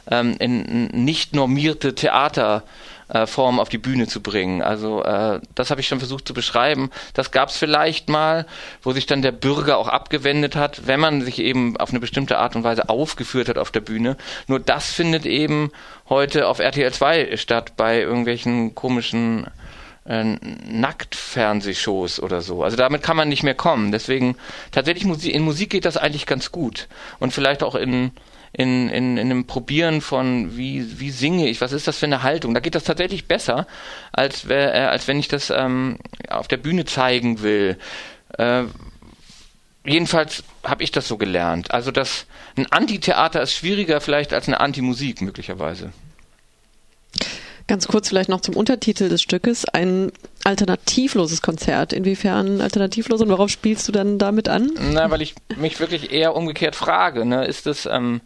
[0.09, 2.63] Ähm, in nicht normierte Theater
[3.09, 4.61] äh, auf die Bühne zu bringen.
[4.61, 6.91] Also äh, das habe ich schon versucht zu beschreiben.
[7.13, 8.45] Das gab es vielleicht mal,
[8.81, 12.37] wo sich dann der Bürger auch abgewendet hat, wenn man sich eben auf eine bestimmte
[12.37, 14.15] Art und Weise aufgeführt hat auf der Bühne.
[14.47, 15.71] Nur das findet eben
[16.07, 19.47] heute auf RTL 2 statt bei irgendwelchen komischen
[20.05, 22.63] äh, Nacktfernsehshows oder so.
[22.63, 23.91] Also damit kann man nicht mehr kommen.
[23.91, 24.35] Deswegen
[24.71, 26.87] tatsächlich in Musik geht das eigentlich ganz gut
[27.19, 28.11] und vielleicht auch in
[28.53, 32.23] in, in, in einem Probieren von, wie, wie singe ich, was ist das für eine
[32.23, 32.53] Haltung.
[32.53, 33.67] Da geht das tatsächlich besser,
[34.11, 35.97] als, äh, als wenn ich das ähm,
[36.29, 37.77] auf der Bühne zeigen will.
[38.37, 38.63] Äh,
[39.85, 41.71] jedenfalls habe ich das so gelernt.
[41.71, 42.25] Also das,
[42.57, 45.91] ein Antitheater ist schwieriger vielleicht als eine Antimusik möglicherweise.
[47.69, 49.63] Ganz kurz vielleicht noch zum Untertitel des Stückes.
[49.63, 50.11] Ein
[50.43, 51.93] alternativloses Konzert.
[51.93, 54.71] Inwiefern alternativlos und worauf spielst du dann damit an?
[54.91, 57.25] Na, weil ich mich wirklich eher umgekehrt frage.
[57.25, 57.45] Ne?
[57.45, 58.21] Ist es, ähm,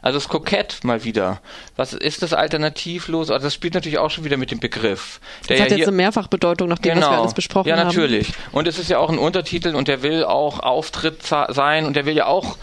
[0.00, 1.42] also es kokett mal wieder.
[1.76, 3.30] Was ist das alternativlos?
[3.30, 5.20] Also das spielt natürlich auch schon wieder mit dem Begriff.
[5.50, 7.06] Der das hat ja jetzt eine Mehrfachbedeutung, nachdem genau.
[7.06, 7.78] was wir alles besprochen haben.
[7.78, 8.28] Ja, natürlich.
[8.28, 8.36] Haben.
[8.52, 12.06] Und es ist ja auch ein Untertitel und der will auch Auftritt sein und der
[12.06, 12.56] will ja auch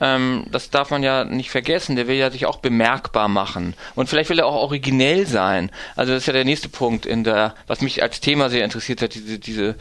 [0.00, 3.74] ähm, das darf man ja nicht vergessen, der will ja sich auch bemerkbar machen.
[3.94, 5.70] Und vielleicht will er auch originell sein.
[5.96, 9.02] Also das ist ja der nächste Punkt in der, was mich als Thema sehr interessiert
[9.02, 9.74] hat, diese, diese,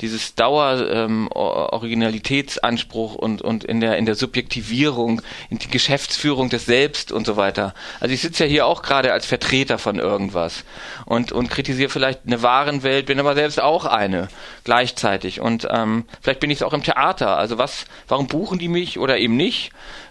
[0.00, 6.66] dieses Dauer ähm, Originalitätsanspruch und, und in der, in der Subjektivierung, in die Geschäftsführung des
[6.66, 7.74] Selbst und so weiter.
[8.00, 10.64] Also ich sitze ja hier auch gerade als Vertreter von irgendwas
[11.06, 14.28] und, und kritisiere vielleicht eine Warenwelt, bin aber selbst auch eine
[14.64, 15.40] gleichzeitig.
[15.40, 17.36] Und ähm, vielleicht bin ich es auch im Theater.
[17.36, 19.63] Also was, warum buchen die mich oder eben nicht?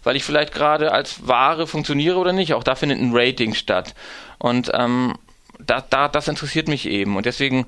[0.03, 2.53] Weil ich vielleicht gerade als Ware funktioniere oder nicht.
[2.53, 3.93] Auch da findet ein Rating statt.
[4.37, 5.15] Und ähm,
[5.59, 7.15] da, da, das interessiert mich eben.
[7.15, 7.65] Und deswegen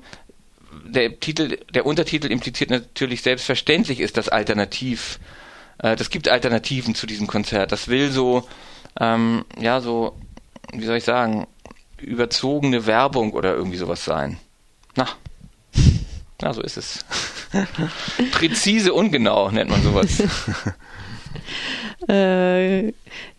[0.84, 5.18] der Titel, der Untertitel impliziert natürlich selbstverständlich ist das Alternativ.
[5.78, 7.72] Äh, das gibt Alternativen zu diesem Konzert.
[7.72, 8.46] Das will so,
[9.00, 10.16] ähm, ja, so,
[10.72, 11.46] wie soll ich sagen,
[11.98, 14.38] überzogene Werbung oder irgendwie sowas sein.
[14.94, 15.08] Na,
[16.40, 17.04] na, so ist es.
[18.32, 20.22] Präzise, ungenau nennt man sowas.
[22.08, 22.92] Äh,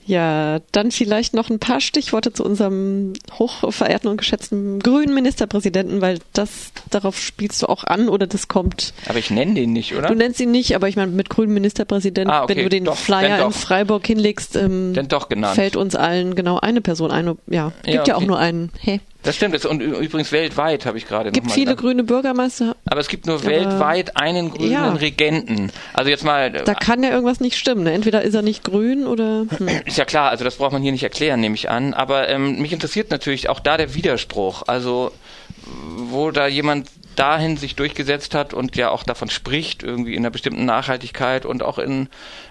[0.07, 6.19] ja, dann vielleicht noch ein paar Stichworte zu unserem hochverehrten und geschätzten grünen Ministerpräsidenten, weil
[6.31, 8.93] das darauf spielst du auch an oder das kommt.
[9.07, 10.07] Aber ich nenne den nicht, oder?
[10.07, 12.85] Du nennst ihn nicht, aber ich meine mit grünen Ministerpräsidenten, ah, okay, wenn du den
[12.85, 14.93] doch, Flyer in Freiburg hinlegst, ähm,
[15.53, 17.37] fällt uns allen genau eine Person ein.
[17.47, 18.09] Ja, gibt ja, okay.
[18.09, 18.71] ja auch nur einen.
[18.79, 19.01] Hey.
[19.27, 19.53] Das stimmt.
[19.53, 21.33] Das, und übrigens weltweit habe ich gerade.
[21.33, 21.81] Gibt viele gedacht.
[21.81, 22.77] grüne Bürgermeister.
[22.85, 24.93] Aber es gibt nur weltweit einen grünen ja.
[24.93, 25.69] Regenten.
[25.91, 26.49] Also jetzt mal.
[26.49, 27.83] Da kann ja irgendwas nicht stimmen.
[27.83, 27.91] Ne?
[27.91, 29.45] Entweder ist er nicht grün oder.
[29.57, 29.67] Hm.
[29.85, 30.29] Ist ja klar.
[30.29, 31.93] Also das braucht man hier nicht erklären, nehme ich an.
[31.93, 34.63] Aber ähm, mich interessiert natürlich auch da der Widerspruch.
[34.67, 35.11] Also
[35.97, 40.29] wo da jemand dahin sich durchgesetzt hat und ja auch davon spricht, irgendwie in einer
[40.29, 42.07] bestimmten Nachhaltigkeit und auch in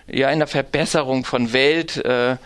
[0.06, 2.36] ja in der Verbesserung von Welt äh,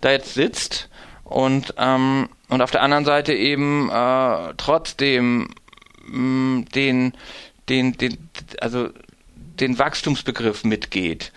[0.00, 0.88] da jetzt sitzt
[1.34, 5.48] und ähm, und auf der anderen Seite eben äh, trotzdem
[6.06, 7.12] mh, mm, den,
[7.68, 8.30] den, den,
[8.60, 8.90] also
[9.58, 11.32] den Wachstumsbegriff mitgeht,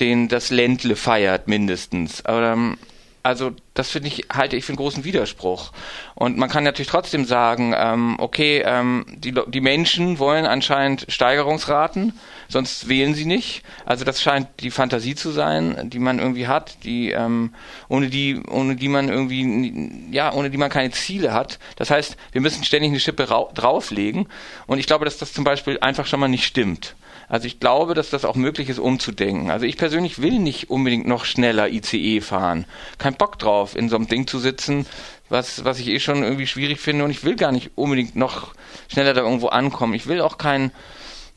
[0.00, 2.26] den das Ländle feiert mindestens.
[2.26, 2.76] Aber,
[3.22, 5.72] also das finde ich, halte ich für einen großen Widerspruch.
[6.14, 12.18] Und man kann natürlich trotzdem sagen, ähm, okay, ähm, die, die Menschen wollen anscheinend Steigerungsraten,
[12.48, 13.62] sonst wählen sie nicht.
[13.84, 17.54] Also das scheint die Fantasie zu sein, die man irgendwie hat, die ähm,
[17.88, 21.58] ohne die ohne die man irgendwie ja ohne die man keine Ziele hat.
[21.76, 24.28] Das heißt, wir müssen ständig eine Schippe drauflegen.
[24.66, 26.96] Und ich glaube, dass das zum Beispiel einfach schon mal nicht stimmt.
[27.28, 29.50] Also ich glaube, dass das auch möglich ist, umzudenken.
[29.50, 32.64] Also ich persönlich will nicht unbedingt noch schneller ICE fahren.
[32.96, 34.86] Kein Bock drauf, in so einem Ding zu sitzen,
[35.28, 38.54] was, was ich eh schon irgendwie schwierig finde und ich will gar nicht unbedingt noch
[38.90, 39.92] schneller da irgendwo ankommen.
[39.92, 40.72] Ich will auch kein,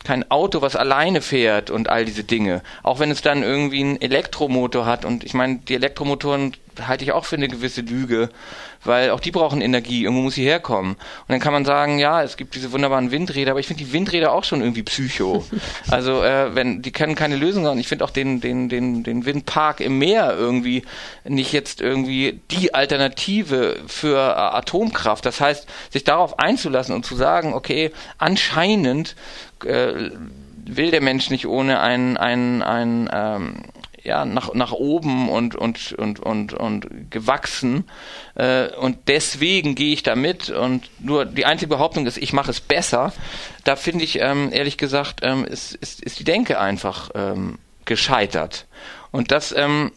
[0.04, 2.62] kein Auto, was alleine fährt und all diese Dinge.
[2.84, 6.54] Auch wenn es dann irgendwie einen Elektromotor hat und ich meine, die Elektromotoren
[6.88, 8.30] halte ich auch für eine gewisse Lüge,
[8.84, 10.94] weil auch die brauchen Energie, irgendwo muss sie herkommen.
[10.94, 13.94] Und dann kann man sagen, ja, es gibt diese wunderbaren Windräder, aber ich finde die
[13.94, 15.46] Windräder auch schon irgendwie psycho.
[15.90, 17.78] Also äh, wenn die können keine Lösung sein.
[17.78, 20.84] Ich finde auch den den den den Windpark im Meer irgendwie
[21.26, 25.26] nicht jetzt irgendwie die Alternative für äh, Atomkraft.
[25.26, 29.16] Das heißt, sich darauf einzulassen und zu sagen, okay, anscheinend
[29.66, 30.12] äh,
[30.66, 33.64] will der Mensch nicht ohne ein ein ein ähm,
[34.04, 37.86] ja, nach, nach oben und, und, und, und, und gewachsen.
[38.36, 40.50] Äh, und deswegen gehe ich da mit.
[40.50, 43.14] Und nur die einzige Behauptung ist, ich mache es besser.
[43.64, 48.66] Da finde ich, ähm, ehrlich gesagt, ähm, ist, ist, ist die Denke einfach ähm, gescheitert.
[49.12, 49.92] Und das ähm,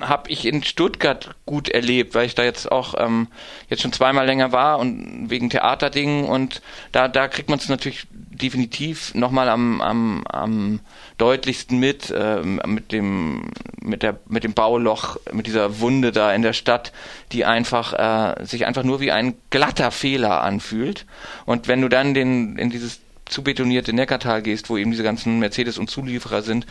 [0.00, 3.28] habe ich in Stuttgart gut erlebt, weil ich da jetzt auch ähm,
[3.68, 6.62] jetzt schon zweimal länger war und wegen Theaterdingen und
[6.92, 8.06] da da kriegt man es natürlich
[8.42, 10.80] definitiv nochmal am, am, am
[11.18, 16.42] deutlichsten mit, äh, mit dem, mit der, mit dem Bauloch, mit dieser Wunde da in
[16.42, 16.92] der Stadt,
[17.32, 21.06] die einfach, äh, sich einfach nur wie ein glatter Fehler anfühlt.
[21.46, 25.38] Und wenn du dann den, in dieses zu betonierte Neckartal gehst, wo eben diese ganzen
[25.38, 26.66] Mercedes und Zulieferer sind,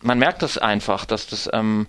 [0.00, 1.86] man merkt das einfach, dass das, ähm,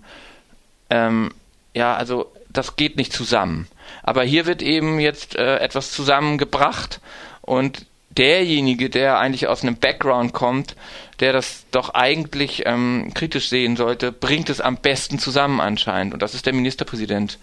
[0.90, 1.30] ähm,
[1.74, 3.68] ja, also das geht nicht zusammen.
[4.02, 7.00] Aber hier wird eben jetzt äh, etwas zusammengebracht
[7.42, 10.76] und derjenige, der eigentlich aus einem Background kommt,
[11.20, 16.14] der das doch eigentlich ähm, kritisch sehen sollte, bringt es am besten zusammen anscheinend.
[16.14, 17.38] Und das ist der Ministerpräsident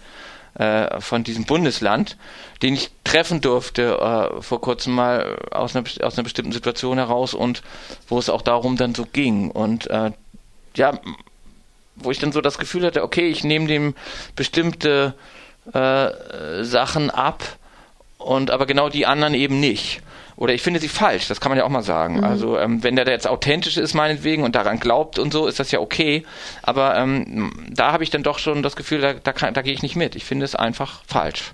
[0.54, 2.16] äh, von diesem Bundesland,
[2.62, 7.32] den ich treffen durfte äh, vor kurzem mal aus einer, aus einer bestimmten Situation heraus
[7.32, 7.62] und
[8.08, 9.50] wo es auch darum dann so ging.
[9.50, 10.10] Und äh,
[10.74, 10.98] ja,
[11.96, 13.94] wo ich dann so das Gefühl hatte, okay, ich nehme dem
[14.36, 15.14] bestimmte
[15.72, 16.08] äh,
[16.62, 17.44] Sachen ab
[18.18, 20.02] und aber genau die anderen eben nicht.
[20.38, 22.18] Oder ich finde sie falsch, das kann man ja auch mal sagen.
[22.18, 22.24] Mhm.
[22.24, 25.58] Also ähm, wenn der da jetzt authentisch ist meinetwegen und daran glaubt und so, ist
[25.58, 26.24] das ja okay.
[26.62, 29.82] Aber ähm, da habe ich dann doch schon das Gefühl, da, da, da gehe ich
[29.82, 30.14] nicht mit.
[30.14, 31.50] Ich finde es einfach falsch.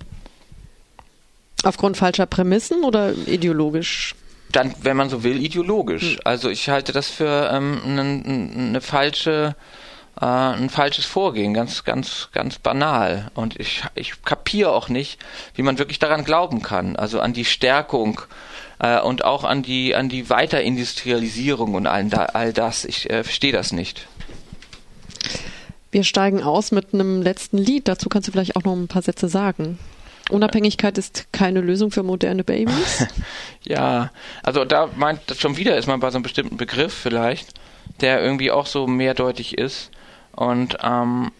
[1.64, 4.14] Aufgrund falscher Prämissen oder ideologisch?
[4.53, 6.16] Dann, wenn man so will, ideologisch.
[6.16, 6.20] Mhm.
[6.24, 9.57] Also ich halte das für ähm, eine, eine falsche
[10.20, 13.30] äh, ein falsches Vorgehen, ganz, ganz, ganz banal.
[13.35, 15.18] Und ich, ich kapiere auch nicht,
[15.55, 18.20] wie man wirklich daran glauben kann, also an die Stärkung
[18.85, 22.85] äh, und auch an die, an die Weiterindustrialisierung und all, all das.
[22.85, 24.07] Ich äh, verstehe das nicht.
[25.91, 27.89] Wir steigen aus mit einem letzten Lied.
[27.89, 29.78] Dazu kannst du vielleicht auch noch ein paar Sätze sagen.
[30.30, 33.07] Unabhängigkeit ist keine Lösung für moderne Babys?
[33.62, 34.11] ja,
[34.43, 37.55] also da meint schon wieder ist man bei so einem bestimmten Begriff vielleicht,
[38.01, 39.91] der irgendwie auch so mehrdeutig ist.
[40.32, 41.30] Und ähm,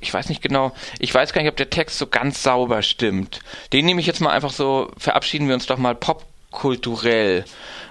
[0.00, 3.40] ich weiß nicht genau, ich weiß gar nicht, ob der Text so ganz sauber stimmt.
[3.72, 7.44] Den nehme ich jetzt mal einfach so, verabschieden wir uns doch mal popkulturell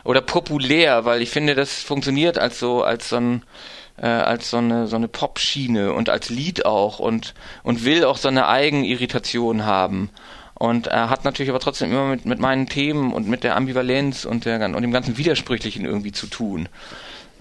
[0.03, 3.43] oder populär, weil ich finde, das funktioniert als so, als so ein,
[3.97, 7.33] äh, als so eine, so eine Popschiene und als Lied auch und,
[7.63, 10.09] und will auch so eine Eigenirritation haben.
[10.57, 14.23] Und er hat natürlich aber trotzdem immer mit, mit meinen Themen und mit der Ambivalenz
[14.23, 16.69] und, der, und dem ganzen Widersprüchlichen irgendwie zu tun.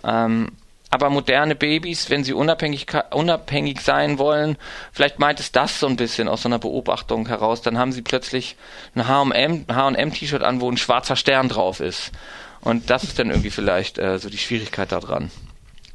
[0.02, 0.48] Ähm,
[0.94, 4.56] aber moderne Babys, wenn sie unabhängig, unabhängig sein wollen,
[4.92, 8.00] vielleicht meint es das so ein bisschen aus so einer Beobachtung heraus, dann haben sie
[8.00, 8.54] plötzlich
[8.94, 12.12] ein H&M-T-Shirt an, wo ein schwarzer Stern drauf ist.
[12.60, 15.32] Und das ist dann irgendwie vielleicht äh, so die Schwierigkeit daran.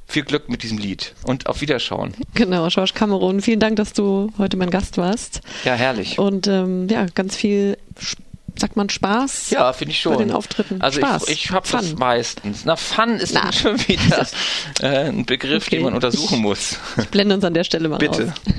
[0.06, 2.14] Viel Glück mit diesem Lied und auf Wiederschauen.
[2.34, 5.40] Genau, George Cameron, vielen Dank, dass du heute mein Gast warst.
[5.64, 6.20] Ja, herrlich.
[6.20, 8.29] Und ähm, ja, ganz viel Spaß
[8.60, 9.52] sagt man Spaß?
[9.52, 10.14] Ja, finde ich schon.
[10.14, 10.82] Bei den Auftritten.
[10.82, 11.28] Also Spaß.
[11.28, 12.66] ich, ich habe das meistens.
[12.66, 13.52] Na, Fun ist Na.
[13.52, 14.28] schon wieder
[14.82, 15.78] äh, ein Begriff, okay.
[15.78, 16.78] den man untersuchen muss.
[16.98, 18.34] Ich blende uns an der Stelle mal Bitte.
[18.34, 18.54] aus.